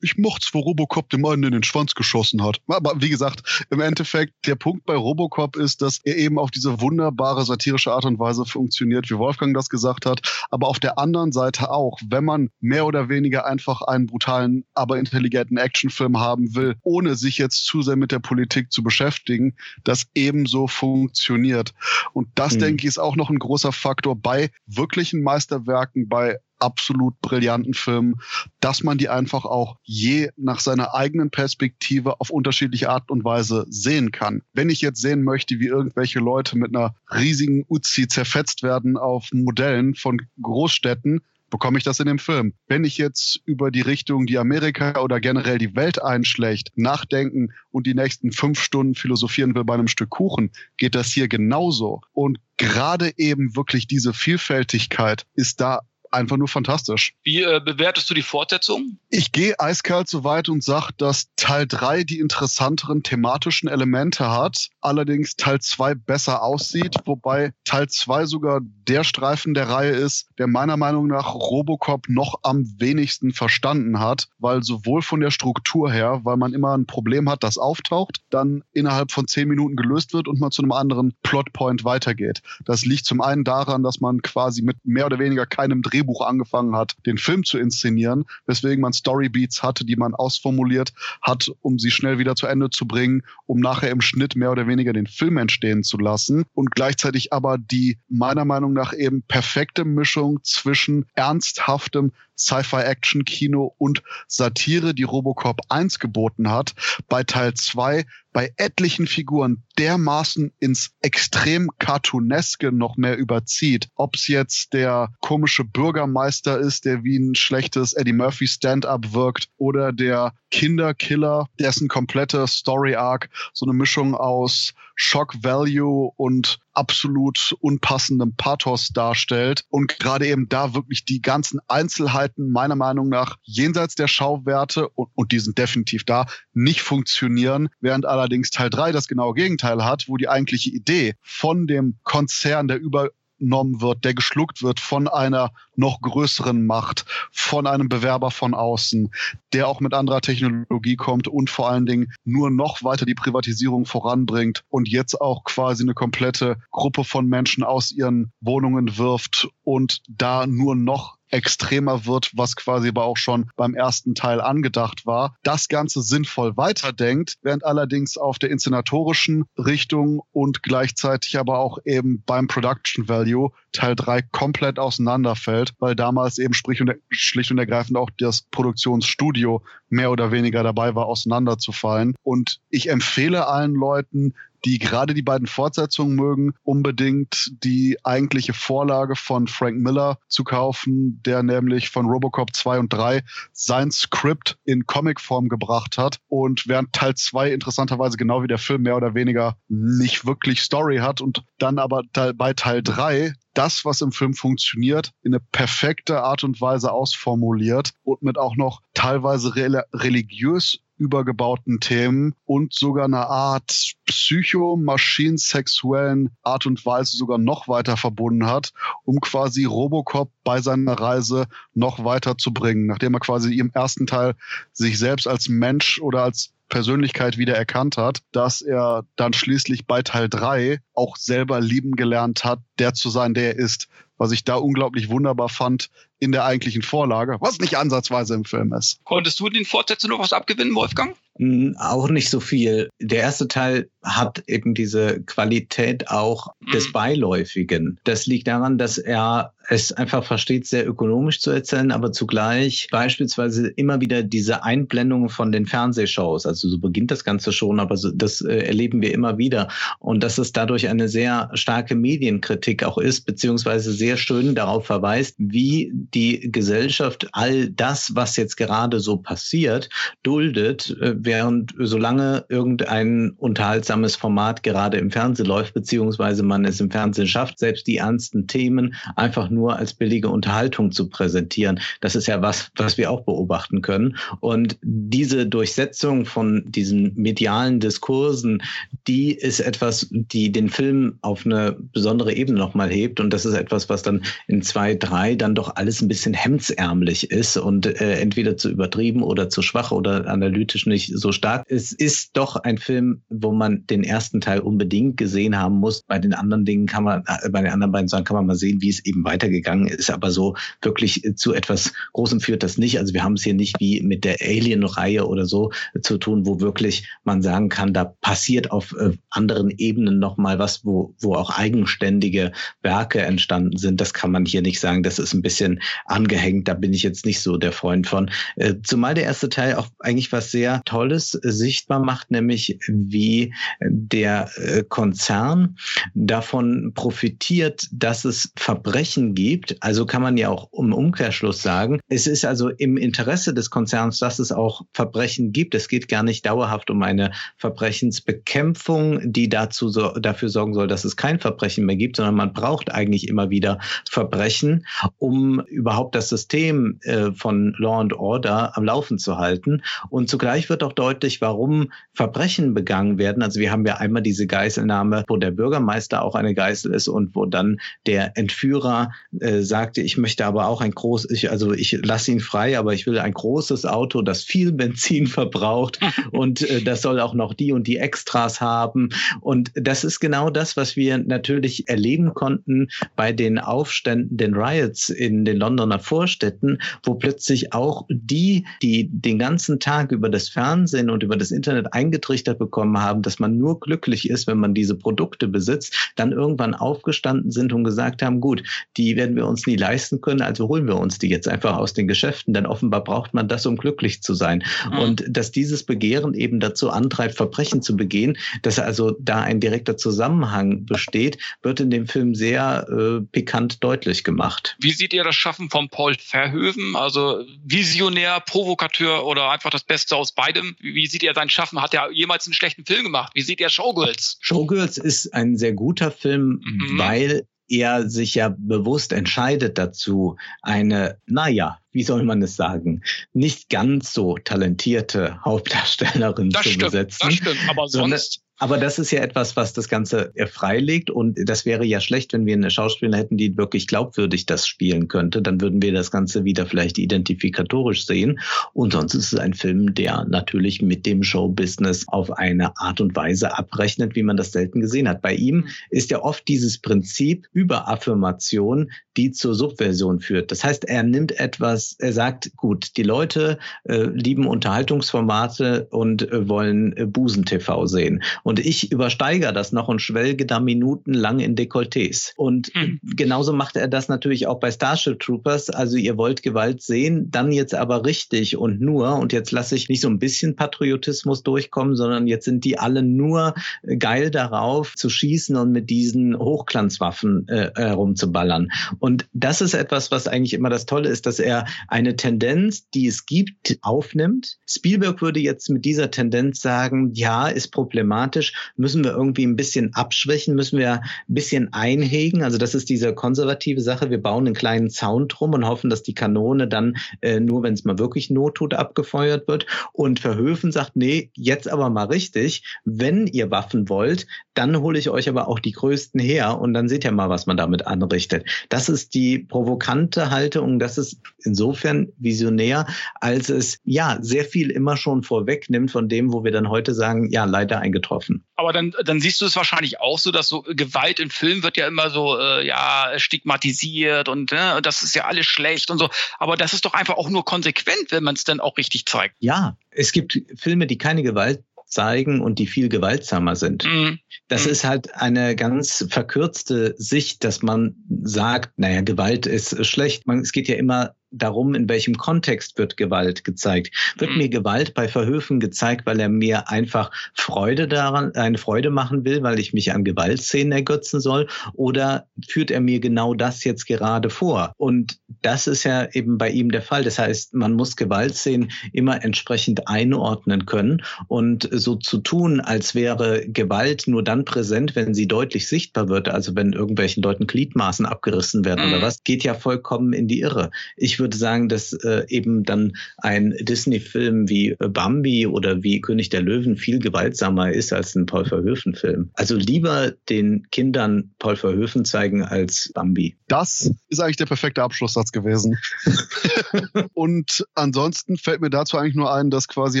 [0.04, 2.60] ich mochte wo Robocop dem einen in den Schwanz geschossen hat.
[2.68, 6.80] Aber wie gesagt, im Endeffekt, der Punkt bei Robocop ist, dass er eben auf diese
[6.80, 10.20] wunderbare satirische Art und Weise funktioniert, wie Wolfgang das gesagt hat.
[10.50, 14.98] Aber auf der anderen Seite auch, wenn man mehr oder weniger einfach einen brutalen, aber
[14.98, 20.06] intelligenten Actionfilm haben will, ohne sich jetzt zu sehr mit der Politik zu beschäftigen, das
[20.14, 21.72] ebenso funktioniert.
[22.12, 22.58] Und das, mhm.
[22.60, 28.16] denke ich, ist auch noch ein großer Faktor bei wirklichen Meisterwerken, bei absolut brillanten Filmen,
[28.60, 33.66] dass man die einfach auch je nach seiner eigenen Perspektive auf unterschiedliche Art und Weise
[33.68, 34.42] sehen kann.
[34.52, 39.28] Wenn ich jetzt sehen möchte, wie irgendwelche Leute mit einer riesigen Uzi zerfetzt werden auf
[39.32, 41.20] Modellen von Großstädten,
[41.54, 42.52] bekomme ich das in dem Film.
[42.66, 47.86] Wenn ich jetzt über die Richtung, die Amerika oder generell die Welt einschlägt, nachdenken und
[47.86, 52.00] die nächsten fünf Stunden philosophieren will bei einem Stück Kuchen, geht das hier genauso.
[52.12, 55.82] Und gerade eben wirklich diese Vielfältigkeit ist da
[56.14, 57.14] einfach nur fantastisch.
[57.22, 58.98] Wie äh, bewertest du die Fortsetzung?
[59.10, 64.68] Ich gehe eiskalt so weit und sage, dass Teil 3 die interessanteren thematischen Elemente hat,
[64.80, 70.46] allerdings Teil 2 besser aussieht, wobei Teil 2 sogar der Streifen der Reihe ist, der
[70.46, 76.20] meiner Meinung nach Robocop noch am wenigsten verstanden hat, weil sowohl von der Struktur her,
[76.24, 80.28] weil man immer ein Problem hat, das auftaucht, dann innerhalb von zehn Minuten gelöst wird
[80.28, 82.42] und man zu einem anderen Plotpoint weitergeht.
[82.64, 86.20] Das liegt zum einen daran, dass man quasi mit mehr oder weniger keinem Drehbuch Drehbuch
[86.20, 90.92] angefangen hat, den Film zu inszenieren, weswegen man Storybeats hatte, die man ausformuliert
[91.22, 94.66] hat, um sie schnell wieder zu Ende zu bringen, um nachher im Schnitt mehr oder
[94.66, 99.84] weniger den Film entstehen zu lassen und gleichzeitig aber die meiner Meinung nach eben perfekte
[99.84, 106.74] Mischung zwischen ernsthaftem Sci-Fi-Action-Kino und Satire, die Robocop 1 geboten hat,
[107.08, 108.04] bei Teil 2
[108.34, 113.88] bei etlichen Figuren dermaßen ins extrem cartooneske noch mehr überzieht.
[113.94, 119.48] Ob es jetzt der komische Bürgermeister ist, der wie ein schlechtes Eddie Murphy Stand-up wirkt,
[119.56, 127.56] oder der Kinderkiller, dessen komplette Story Arc so eine Mischung aus Shock Value und absolut
[127.60, 133.94] unpassendem Pathos darstellt und gerade eben da wirklich die ganzen Einzelheiten meiner Meinung nach jenseits
[133.94, 139.08] der Schauwerte und, und die sind definitiv da, nicht funktionieren, während allerdings Teil 3 das
[139.08, 144.14] genaue Gegenteil hat, wo die eigentliche Idee von dem Konzern, der über genommen wird, der
[144.14, 149.10] geschluckt wird von einer noch größeren Macht, von einem Bewerber von außen,
[149.52, 153.86] der auch mit anderer Technologie kommt und vor allen Dingen nur noch weiter die Privatisierung
[153.86, 160.02] voranbringt und jetzt auch quasi eine komplette Gruppe von Menschen aus ihren Wohnungen wirft und
[160.08, 165.36] da nur noch extremer wird, was quasi aber auch schon beim ersten Teil angedacht war,
[165.42, 172.22] das Ganze sinnvoll weiterdenkt, während allerdings auf der inszenatorischen Richtung und gleichzeitig aber auch eben
[172.24, 177.96] beim Production Value Teil 3 komplett auseinanderfällt, weil damals eben sprich und, schlicht und ergreifend
[177.98, 179.62] auch das Produktionsstudio
[179.94, 182.14] mehr oder weniger dabei war, auseinanderzufallen.
[182.22, 184.34] Und ich empfehle allen Leuten,
[184.64, 191.20] die gerade die beiden Fortsetzungen mögen, unbedingt die eigentliche Vorlage von Frank Miller zu kaufen,
[191.24, 193.22] der nämlich von Robocop 2 und 3
[193.52, 196.18] sein Skript in Comicform gebracht hat.
[196.28, 200.98] Und während Teil 2 interessanterweise genau wie der Film mehr oder weniger nicht wirklich Story
[200.98, 202.02] hat und dann aber
[202.34, 207.92] bei Teil 3 das, was im Film funktioniert, in eine perfekte Art und Weise ausformuliert
[208.02, 216.86] und mit auch noch teilweise religiös übergebauten Themen und sogar eine Art psychomaschinensexuellen Art und
[216.86, 218.72] Weise sogar noch weiter verbunden hat,
[219.04, 224.06] um quasi Robocop bei seiner Reise noch weiter zu bringen, nachdem er quasi im ersten
[224.06, 224.36] Teil
[224.72, 230.02] sich selbst als Mensch oder als Persönlichkeit wieder erkannt hat, dass er dann schließlich bei
[230.02, 233.88] Teil 3 auch selber lieben gelernt hat, der zu sein, der er ist.
[234.16, 235.90] Was ich da unglaublich wunderbar fand
[236.20, 238.98] in der eigentlichen Vorlage, was nicht ansatzweise im Film ist.
[239.04, 241.16] Konntest du den Fortsetzungen noch was abgewinnen, Wolfgang?
[241.36, 242.88] Hm, auch nicht so viel.
[243.00, 246.92] Der erste Teil hat eben diese Qualität auch des mhm.
[246.92, 247.98] Beiläufigen.
[248.04, 253.68] Das liegt daran, dass er es einfach versteht, sehr ökonomisch zu erzählen, aber zugleich beispielsweise
[253.68, 256.46] immer wieder diese Einblendungen von den Fernsehshows.
[256.46, 259.68] Also so beginnt das Ganze schon, aber so, das äh, erleben wir immer wieder.
[259.98, 265.34] Und dass es dadurch eine sehr starke Medienkritik auch ist, beziehungsweise sehr schön darauf verweist,
[265.38, 269.88] wie die Gesellschaft all das, was jetzt gerade so passiert,
[270.22, 276.90] duldet, äh, während solange irgendein unterhaltsames Format gerade im Fernsehen läuft, beziehungsweise man es im
[276.90, 281.80] Fernsehen schafft, selbst die ernsten Themen einfach nur als billige Unterhaltung zu präsentieren.
[282.00, 284.16] Das ist ja was, was wir auch beobachten können.
[284.40, 288.62] Und diese Durchsetzung von diesen medialen Diskursen,
[289.06, 293.20] die ist etwas, die den Film auf eine besondere Ebene nochmal hebt.
[293.20, 297.30] Und das ist etwas, was dann in zwei, drei dann doch alles ein bisschen hemdsärmlich
[297.30, 301.64] ist und äh, entweder zu übertrieben oder zu schwach oder analytisch nicht so stark.
[301.68, 306.02] Es ist doch ein Film, wo man den ersten Teil unbedingt gesehen haben muss.
[306.02, 308.56] Bei den anderen Dingen kann man, äh, bei den anderen beiden Sachen kann man mal
[308.56, 310.10] sehen, wie es eben weitergegangen ist.
[310.10, 312.98] Aber so wirklich zu etwas Großem führt das nicht.
[312.98, 315.72] Also wir haben es hier nicht wie mit der Alien-Reihe oder so
[316.02, 320.84] zu tun, wo wirklich man sagen kann, da passiert auf äh, anderen Ebenen nochmal was,
[320.84, 324.00] wo, wo auch eigenständige Werke entstanden sind.
[324.00, 325.02] Das kann man hier nicht sagen.
[325.02, 326.68] Das ist ein bisschen angehängt.
[326.68, 328.30] Da bin ich jetzt nicht so der Freund von.
[328.56, 334.50] Äh, zumal der erste Teil auch eigentlich was sehr Tolles sichtbar macht, nämlich wie der
[334.56, 335.76] äh, Konzern
[336.14, 339.76] davon profitiert, dass es Verbrechen gibt.
[339.80, 344.18] Also kann man ja auch im Umkehrschluss sagen, es ist also im Interesse des Konzerns,
[344.18, 345.74] dass es auch Verbrechen gibt.
[345.74, 351.04] Es geht gar nicht dauerhaft um eine Verbrechensbekämpfung, die dazu so, dafür sorgen soll, dass
[351.04, 353.78] es kein Verbrechen mehr gibt, sondern man braucht eigentlich immer wieder
[354.08, 354.86] Verbrechen,
[355.18, 359.82] um überhaupt das System äh, von Law and Order am Laufen zu halten.
[360.10, 363.42] Und zugleich wird auch deutlich, warum Verbrechen begangen werden.
[363.42, 367.34] Also wir haben ja einmal diese Geiselnahme, wo der Bürgermeister auch eine Geißel ist und
[367.34, 371.98] wo dann der Entführer äh, sagte, ich möchte aber auch ein großes, ich, also ich
[372.02, 376.00] lasse ihn frei, aber ich will ein großes Auto, das viel Benzin verbraucht
[376.32, 379.10] und äh, das soll auch noch die und die Extras haben.
[379.40, 385.08] Und das ist genau das, was wir natürlich erleben konnten bei den Aufständen, den Riots
[385.08, 391.08] in den Londoner Vorstädten, wo plötzlich auch die, die den ganzen Tag über das Fernsehen
[391.10, 394.94] und über das Internet eingetrichtert bekommen haben, dass man nur glücklich ist, wenn man diese
[394.94, 398.62] Produkte besitzt, dann irgendwann aufgestanden sind und gesagt haben, gut,
[398.96, 401.94] die werden wir uns nie leisten können, also holen wir uns die jetzt einfach aus
[401.94, 404.62] den Geschäften, denn offenbar braucht man das, um glücklich zu sein.
[404.90, 404.98] Mhm.
[404.98, 409.96] Und dass dieses Begehren eben dazu antreibt, Verbrechen zu begehen, dass also da ein direkter
[409.96, 414.76] Zusammenhang besteht, wird in dem Film sehr äh, pikant deutlich gemacht.
[414.80, 416.96] Wie seht ihr das Schaffen von Paul Verhoeven?
[416.96, 420.76] Also Visionär, Provokateur oder einfach das Beste aus beidem?
[420.80, 421.80] Wie sieht ihr sein Schaffen?
[421.80, 423.32] Hat er jemals einen schlechten Film gemacht?
[423.34, 424.36] Wie sieht ihr Showgirls?
[424.40, 426.98] Showgirls ist ein sehr guter Film, mhm.
[426.98, 433.02] weil er sich ja bewusst entscheidet dazu, eine, naja, wie soll man es sagen,
[433.32, 437.26] nicht ganz so talentierte Hauptdarstellerin das zu stimmt, besetzen.
[437.26, 441.10] Das stimmt, aber sonst aber das ist ja etwas, was das Ganze freilegt.
[441.10, 445.08] Und das wäre ja schlecht, wenn wir eine Schauspielerin hätten, die wirklich glaubwürdig das spielen
[445.08, 445.42] könnte.
[445.42, 448.38] Dann würden wir das Ganze wieder vielleicht identifikatorisch sehen.
[448.72, 453.16] Und sonst ist es ein Film, der natürlich mit dem Showbusiness auf eine Art und
[453.16, 455.20] Weise abrechnet, wie man das selten gesehen hat.
[455.20, 460.50] Bei ihm ist ja oft dieses Prinzip Überaffirmation, die zur Subversion führt.
[460.50, 466.48] Das heißt, er nimmt etwas, er sagt, gut, die Leute äh, lieben Unterhaltungsformate und äh,
[466.48, 468.22] wollen äh, Busen-TV sehen.
[468.44, 472.34] Und ich übersteigere das noch und schwelge da minutenlang in Dekolletés.
[472.36, 473.00] Und mhm.
[473.02, 475.70] genauso macht er das natürlich auch bei Starship Troopers.
[475.70, 479.16] Also ihr wollt Gewalt sehen, dann jetzt aber richtig und nur.
[479.16, 483.02] Und jetzt lasse ich nicht so ein bisschen Patriotismus durchkommen, sondern jetzt sind die alle
[483.02, 483.54] nur
[483.98, 488.68] geil darauf zu schießen und mit diesen Hochglanzwaffen äh, herumzuballern.
[488.98, 493.06] Und das ist etwas, was eigentlich immer das Tolle ist, dass er eine Tendenz, die
[493.06, 494.58] es gibt, aufnimmt.
[494.68, 499.56] Spielberg würde jetzt mit dieser Tendenz sagen, ja, ist problematisch problematisch, müssen wir irgendwie ein
[499.56, 502.42] bisschen abschwächen, müssen wir ein bisschen einhegen.
[502.42, 504.10] Also das ist diese konservative Sache.
[504.10, 507.74] Wir bauen einen kleinen Zaun drum und hoffen, dass die Kanone dann äh, nur, wenn
[507.74, 509.66] es mal wirklich Not tut, abgefeuert wird.
[509.92, 512.64] Und Verhöfen sagt, nee, jetzt aber mal richtig.
[512.84, 516.88] Wenn ihr Waffen wollt, dann hole ich euch aber auch die größten her und dann
[516.88, 518.44] seht ihr mal, was man damit anrichtet.
[518.68, 520.78] Das ist die provokante Haltung.
[520.78, 522.86] Das ist insofern visionär,
[523.20, 527.30] als es ja sehr viel immer schon vorwegnimmt von dem, wo wir dann heute sagen,
[527.30, 528.44] ja, leider eingetroffen getroffen.
[528.56, 531.76] Aber dann, dann siehst du es wahrscheinlich auch so, dass so Gewalt in Filmen wird
[531.76, 536.08] ja immer so äh, ja stigmatisiert und ne, das ist ja alles schlecht und so.
[536.38, 539.36] Aber das ist doch einfach auch nur konsequent, wenn man es dann auch richtig zeigt.
[539.40, 543.84] Ja, es gibt Filme, die keine Gewalt zeigen und die viel gewaltsamer sind.
[543.84, 544.18] Mhm.
[544.48, 544.72] Das mhm.
[544.72, 550.26] ist halt eine ganz verkürzte Sicht, dass man sagt, naja, Gewalt ist schlecht.
[550.26, 553.94] Man, es geht ja immer darum, in welchem Kontext wird Gewalt gezeigt.
[554.18, 554.38] Wird mhm.
[554.38, 559.42] mir Gewalt bei Verhöfen gezeigt, weil er mir einfach Freude daran, eine Freude machen will,
[559.42, 561.48] weil ich mich an Gewaltszenen ergötzen soll?
[561.74, 564.72] Oder führt er mir genau das jetzt gerade vor?
[564.76, 567.04] Und das ist ja eben bei ihm der Fall.
[567.04, 573.44] Das heißt, man muss Gewaltszenen immer entsprechend einordnen können und so zu tun, als wäre
[573.48, 578.64] Gewalt nur dann präsent, wenn sie deutlich sichtbar wird, also wenn irgendwelchen Leuten Gliedmaßen abgerissen
[578.64, 578.94] werden mhm.
[578.94, 580.70] oder was, geht ja vollkommen in die Irre.
[580.96, 586.42] Ich würde sagen, dass äh, eben dann ein Disney-Film wie Bambi oder wie König der
[586.42, 589.30] Löwen viel gewaltsamer ist als ein Paul Verhoeven-Film.
[589.34, 593.36] Also lieber den Kindern Paul Verhoeven zeigen als Bambi.
[593.48, 595.78] Das ist eigentlich der perfekte Abschlusssatz gewesen.
[597.14, 600.00] und ansonsten fällt mir dazu eigentlich nur ein, dass quasi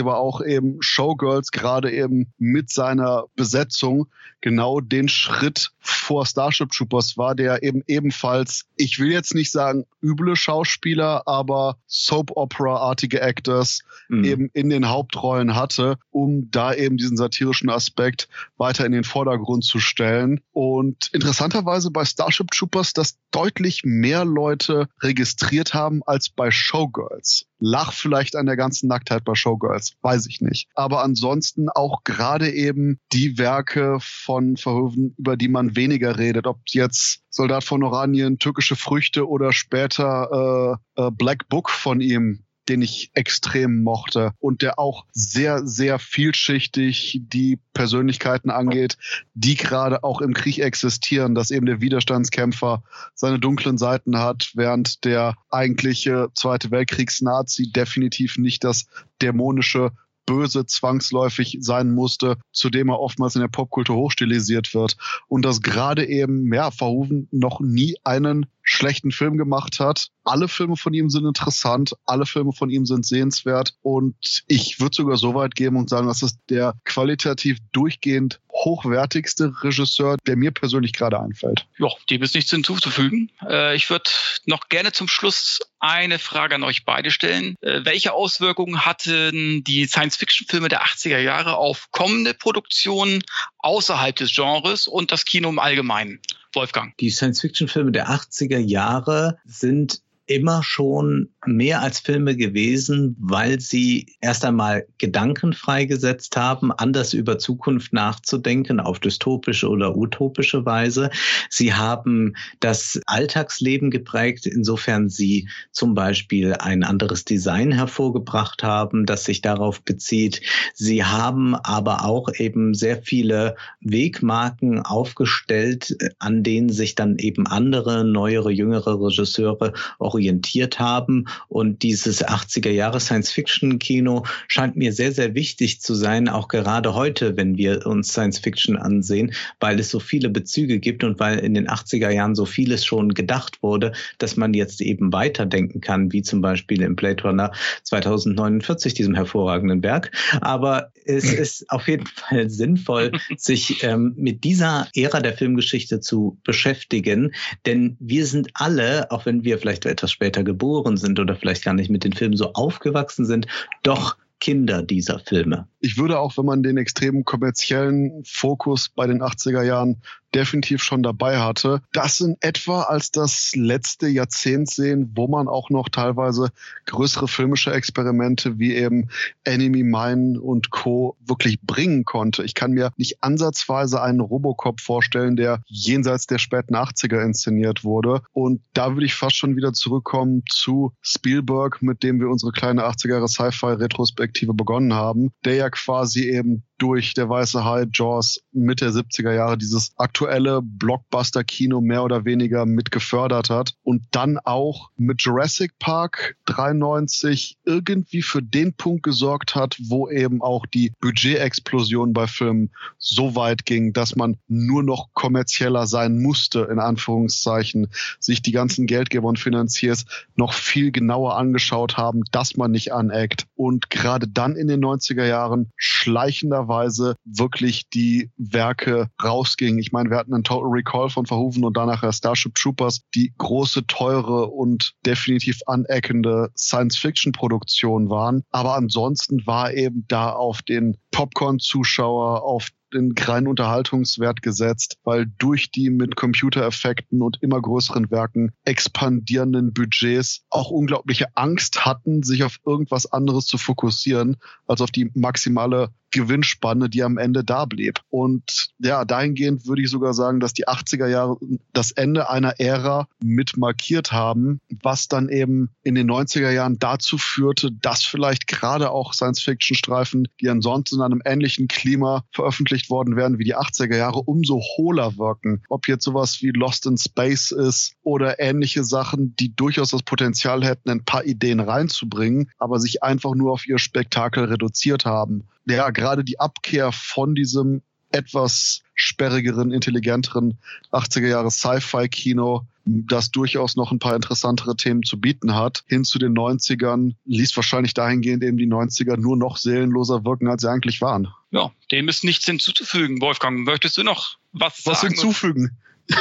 [0.00, 4.08] aber auch eben Showgirls gerade eben mit seiner Besetzung
[4.40, 9.86] genau den Schritt vor Starship Troopers war, der eben ebenfalls, ich will jetzt nicht sagen
[10.02, 14.24] üble Schauspieler, aber Soap-Opera-artige Actors mhm.
[14.24, 19.64] eben in den Hauptrollen hatte, um da eben diesen satirischen Aspekt weiter in den Vordergrund
[19.64, 20.40] zu stellen.
[20.52, 27.46] Und interessanterweise bei Starship Troopers, dass deutlich mehr Leute registriert haben als bei Showgirls.
[27.58, 30.68] Lach vielleicht an der ganzen Nacktheit bei Showgirls, weiß ich nicht.
[30.74, 36.60] Aber ansonsten auch gerade eben die Werke von Verhoeven, über die man weniger redet, ob
[36.68, 42.80] jetzt Soldat von Oranien, türkische Früchte oder später äh, äh, Black Book von ihm, den
[42.80, 48.98] ich extrem mochte und der auch sehr, sehr vielschichtig die Persönlichkeiten angeht,
[49.34, 55.04] die gerade auch im Krieg existieren, dass eben der Widerstandskämpfer seine dunklen Seiten hat, während
[55.04, 58.86] der eigentliche Zweite Weltkriegs-Nazi definitiv nicht das
[59.20, 59.90] dämonische
[60.26, 64.96] Böse zwangsläufig sein musste, zu dem er oftmals in der Popkultur hochstilisiert wird.
[65.28, 70.08] Und dass gerade eben, ja, Verhoeven noch nie einen schlechten Film gemacht hat.
[70.24, 74.96] Alle Filme von ihm sind interessant, alle Filme von ihm sind sehenswert und ich würde
[74.96, 80.50] sogar so weit gehen und sagen, das ist der qualitativ durchgehend hochwertigste Regisseur, der mir
[80.50, 81.66] persönlich gerade einfällt.
[81.78, 83.30] Ja, dem ist nichts hinzuzufügen.
[83.46, 84.10] Äh, ich würde
[84.46, 87.56] noch gerne zum Schluss eine Frage an euch beide stellen.
[87.60, 93.22] Äh, welche Auswirkungen hatten die Science-Fiction-Filme der 80er Jahre auf kommende Produktionen
[93.64, 96.20] außerhalb des Genres und das Kino im Allgemeinen?
[96.52, 96.96] Wolfgang.
[96.98, 104.44] Die Science-Fiction-Filme der 80er Jahre sind immer schon mehr als Filme gewesen, weil sie erst
[104.44, 111.10] einmal Gedanken freigesetzt haben, anders über Zukunft nachzudenken, auf dystopische oder utopische Weise.
[111.50, 119.24] Sie haben das Alltagsleben geprägt, insofern sie zum Beispiel ein anderes Design hervorgebracht haben, das
[119.24, 120.40] sich darauf bezieht.
[120.74, 128.04] Sie haben aber auch eben sehr viele Wegmarken aufgestellt, an denen sich dann eben andere,
[128.04, 131.26] neuere, jüngere Regisseure orientiert haben.
[131.48, 137.36] Und dieses 80er Jahre Science-Fiction-Kino scheint mir sehr, sehr wichtig zu sein, auch gerade heute,
[137.36, 141.68] wenn wir uns Science-Fiction ansehen, weil es so viele Bezüge gibt und weil in den
[141.68, 146.40] 80er Jahren so vieles schon gedacht wurde, dass man jetzt eben weiterdenken kann, wie zum
[146.40, 147.52] Beispiel im Blade Runner
[147.84, 150.10] 2049, diesem hervorragenden Werk.
[150.40, 156.38] Aber es ist auf jeden Fall sinnvoll, sich ähm, mit dieser Ära der Filmgeschichte zu
[156.44, 157.34] beschäftigen,
[157.66, 161.74] denn wir sind alle, auch wenn wir vielleicht etwas später geboren sind oder vielleicht gar
[161.74, 163.46] nicht mit den Filmen so aufgewachsen sind,
[163.82, 165.68] doch Kinder dieser Filme.
[165.80, 170.02] Ich würde auch, wenn man den extremen kommerziellen Fokus bei den 80er Jahren
[170.34, 175.70] definitiv schon dabei hatte, das in etwa als das letzte Jahrzehnt sehen, wo man auch
[175.70, 176.50] noch teilweise
[176.86, 179.08] größere filmische Experimente wie eben
[179.44, 181.16] Enemy Mine und Co.
[181.24, 182.44] wirklich bringen konnte.
[182.44, 188.22] Ich kann mir nicht ansatzweise einen Robocop vorstellen, der jenseits der späten 80er inszeniert wurde.
[188.32, 192.84] Und da würde ich fast schon wieder zurückkommen zu Spielberg, mit dem wir unsere kleine
[192.84, 198.84] 80er Jahre Sci-Fi-Retrospektive begonnen haben, der ja quasi eben durch Der Weiße Hai, Jaws Mitte
[198.84, 204.90] der 70er Jahre dieses aktuelle Blockbuster-Kino mehr oder weniger mit gefördert hat und dann auch
[204.98, 212.12] mit Jurassic Park 93 irgendwie für den Punkt gesorgt hat, wo eben auch die Budgetexplosion
[212.12, 217.88] bei Filmen so weit ging, dass man nur noch kommerzieller sein musste, in Anführungszeichen,
[218.20, 220.04] sich die ganzen Geldgeber und Finanziers
[220.36, 223.46] noch viel genauer angeschaut haben, dass man nicht aneckt.
[223.56, 229.78] Und gerade dann in den 90er Jahren schleichender Weise wirklich die Werke rausgingen.
[229.78, 233.86] Ich meine, wir hatten einen Total Recall von Verhoeven und danach Starship Troopers, die große,
[233.86, 238.42] teure und definitiv aneckende Science-Fiction-Produktion waren.
[238.50, 245.70] Aber ansonsten war eben da auf den Popcorn-Zuschauer, auf den reinen Unterhaltungswert gesetzt, weil durch
[245.70, 252.58] die mit Computereffekten und immer größeren Werken expandierenden Budgets auch unglaubliche Angst hatten, sich auf
[252.64, 254.36] irgendwas anderes zu fokussieren,
[254.66, 258.00] als auf die maximale Gewinnspanne, die am Ende da blieb.
[258.08, 261.36] Und ja, dahingehend würde ich sogar sagen, dass die 80er Jahre
[261.72, 267.18] das Ende einer Ära mit markiert haben, was dann eben in den 90er Jahren dazu
[267.18, 273.38] führte, dass vielleicht gerade auch Science-Fiction-Streifen, die ansonsten in einem ähnlichen Klima veröffentlicht worden wären
[273.38, 275.62] wie die 80er Jahre, umso hohler wirken.
[275.68, 280.64] Ob jetzt sowas wie Lost in Space ist oder ähnliche Sachen, die durchaus das Potenzial
[280.64, 285.90] hätten, ein paar Ideen reinzubringen, aber sich einfach nur auf ihr Spektakel reduziert haben ja,
[285.90, 290.58] gerade die Abkehr von diesem etwas sperrigeren, intelligenteren
[290.92, 296.18] 80er Jahre Sci-Fi-Kino, das durchaus noch ein paar interessantere Themen zu bieten hat, hin zu
[296.18, 301.00] den 90ern, ließ wahrscheinlich dahingehend eben die 90er nur noch seelenloser wirken, als sie eigentlich
[301.00, 301.28] waren.
[301.50, 303.20] Ja, dem ist nichts hinzuzufügen.
[303.20, 305.14] Wolfgang, möchtest du noch was, was sagen?
[305.14, 305.70] hinzufügen?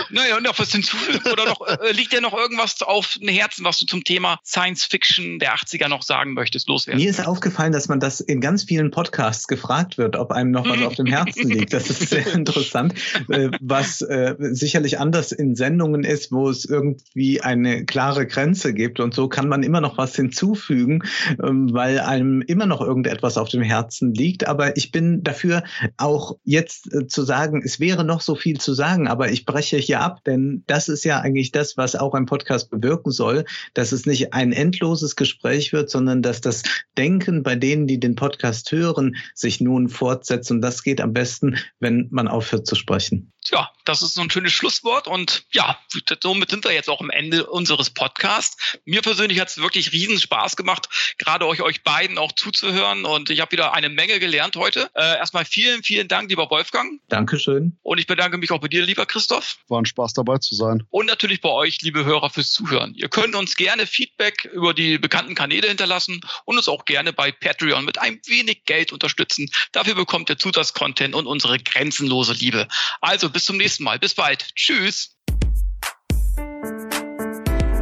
[0.09, 3.79] Naja, noch was hinzufügen oder noch, äh, liegt dir noch irgendwas auf dem Herzen, was
[3.79, 6.69] du zum Thema Science Fiction der 80er noch sagen möchtest?
[6.69, 7.01] Loswerden.
[7.01, 10.67] Mir ist aufgefallen, dass man das in ganz vielen Podcasts gefragt wird, ob einem noch
[10.67, 11.73] was auf dem Herzen liegt.
[11.73, 12.93] Das ist sehr interessant,
[13.29, 19.01] äh, was äh, sicherlich anders in Sendungen ist, wo es irgendwie eine klare Grenze gibt.
[19.01, 21.03] Und so kann man immer noch was hinzufügen,
[21.43, 24.47] ähm, weil einem immer noch irgendetwas auf dem Herzen liegt.
[24.47, 25.63] Aber ich bin dafür
[25.97, 29.72] auch jetzt äh, zu sagen, es wäre noch so viel zu sagen, aber ich breche
[29.73, 33.45] breche hier ab, denn das ist ja eigentlich das, was auch ein Podcast bewirken soll,
[33.73, 36.63] dass es nicht ein endloses Gespräch wird, sondern dass das
[36.97, 40.51] Denken bei denen, die den Podcast hören, sich nun fortsetzt.
[40.51, 43.32] Und das geht am besten, wenn man aufhört zu sprechen.
[43.51, 45.77] Ja, das ist so ein schönes Schlusswort und ja,
[46.21, 48.77] somit sind wir jetzt auch am Ende unseres Podcasts.
[48.85, 50.87] Mir persönlich hat es wirklich riesen Spaß gemacht,
[51.17, 54.89] gerade euch, euch beiden auch zuzuhören und ich habe wieder eine Menge gelernt heute.
[54.95, 57.01] Äh, erstmal vielen, vielen Dank, lieber Wolfgang.
[57.09, 57.77] Dankeschön.
[57.83, 59.57] Und ich bedanke mich auch bei dir, lieber Christoph.
[59.67, 60.83] War ein Spaß dabei zu sein.
[60.89, 62.93] Und natürlich bei euch, liebe Hörer, fürs Zuhören.
[62.95, 67.31] Ihr könnt uns gerne Feedback über die bekannten Kanäle hinterlassen und uns auch gerne bei
[67.31, 69.49] Patreon mit ein wenig Geld unterstützen.
[69.71, 72.67] Dafür bekommt ihr Zusatzcontent und unsere grenzenlose Liebe.
[73.01, 73.99] Also bis zum nächsten Mal.
[73.99, 74.55] Bis bald.
[74.55, 75.17] Tschüss.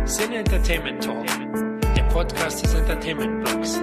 [0.05, 1.25] Sin Entertainment Talk,
[1.95, 3.79] der Podcast des Entertainment Blogs.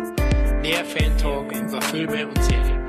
[0.63, 2.88] Mehr Fan Talk über Filme und Serien.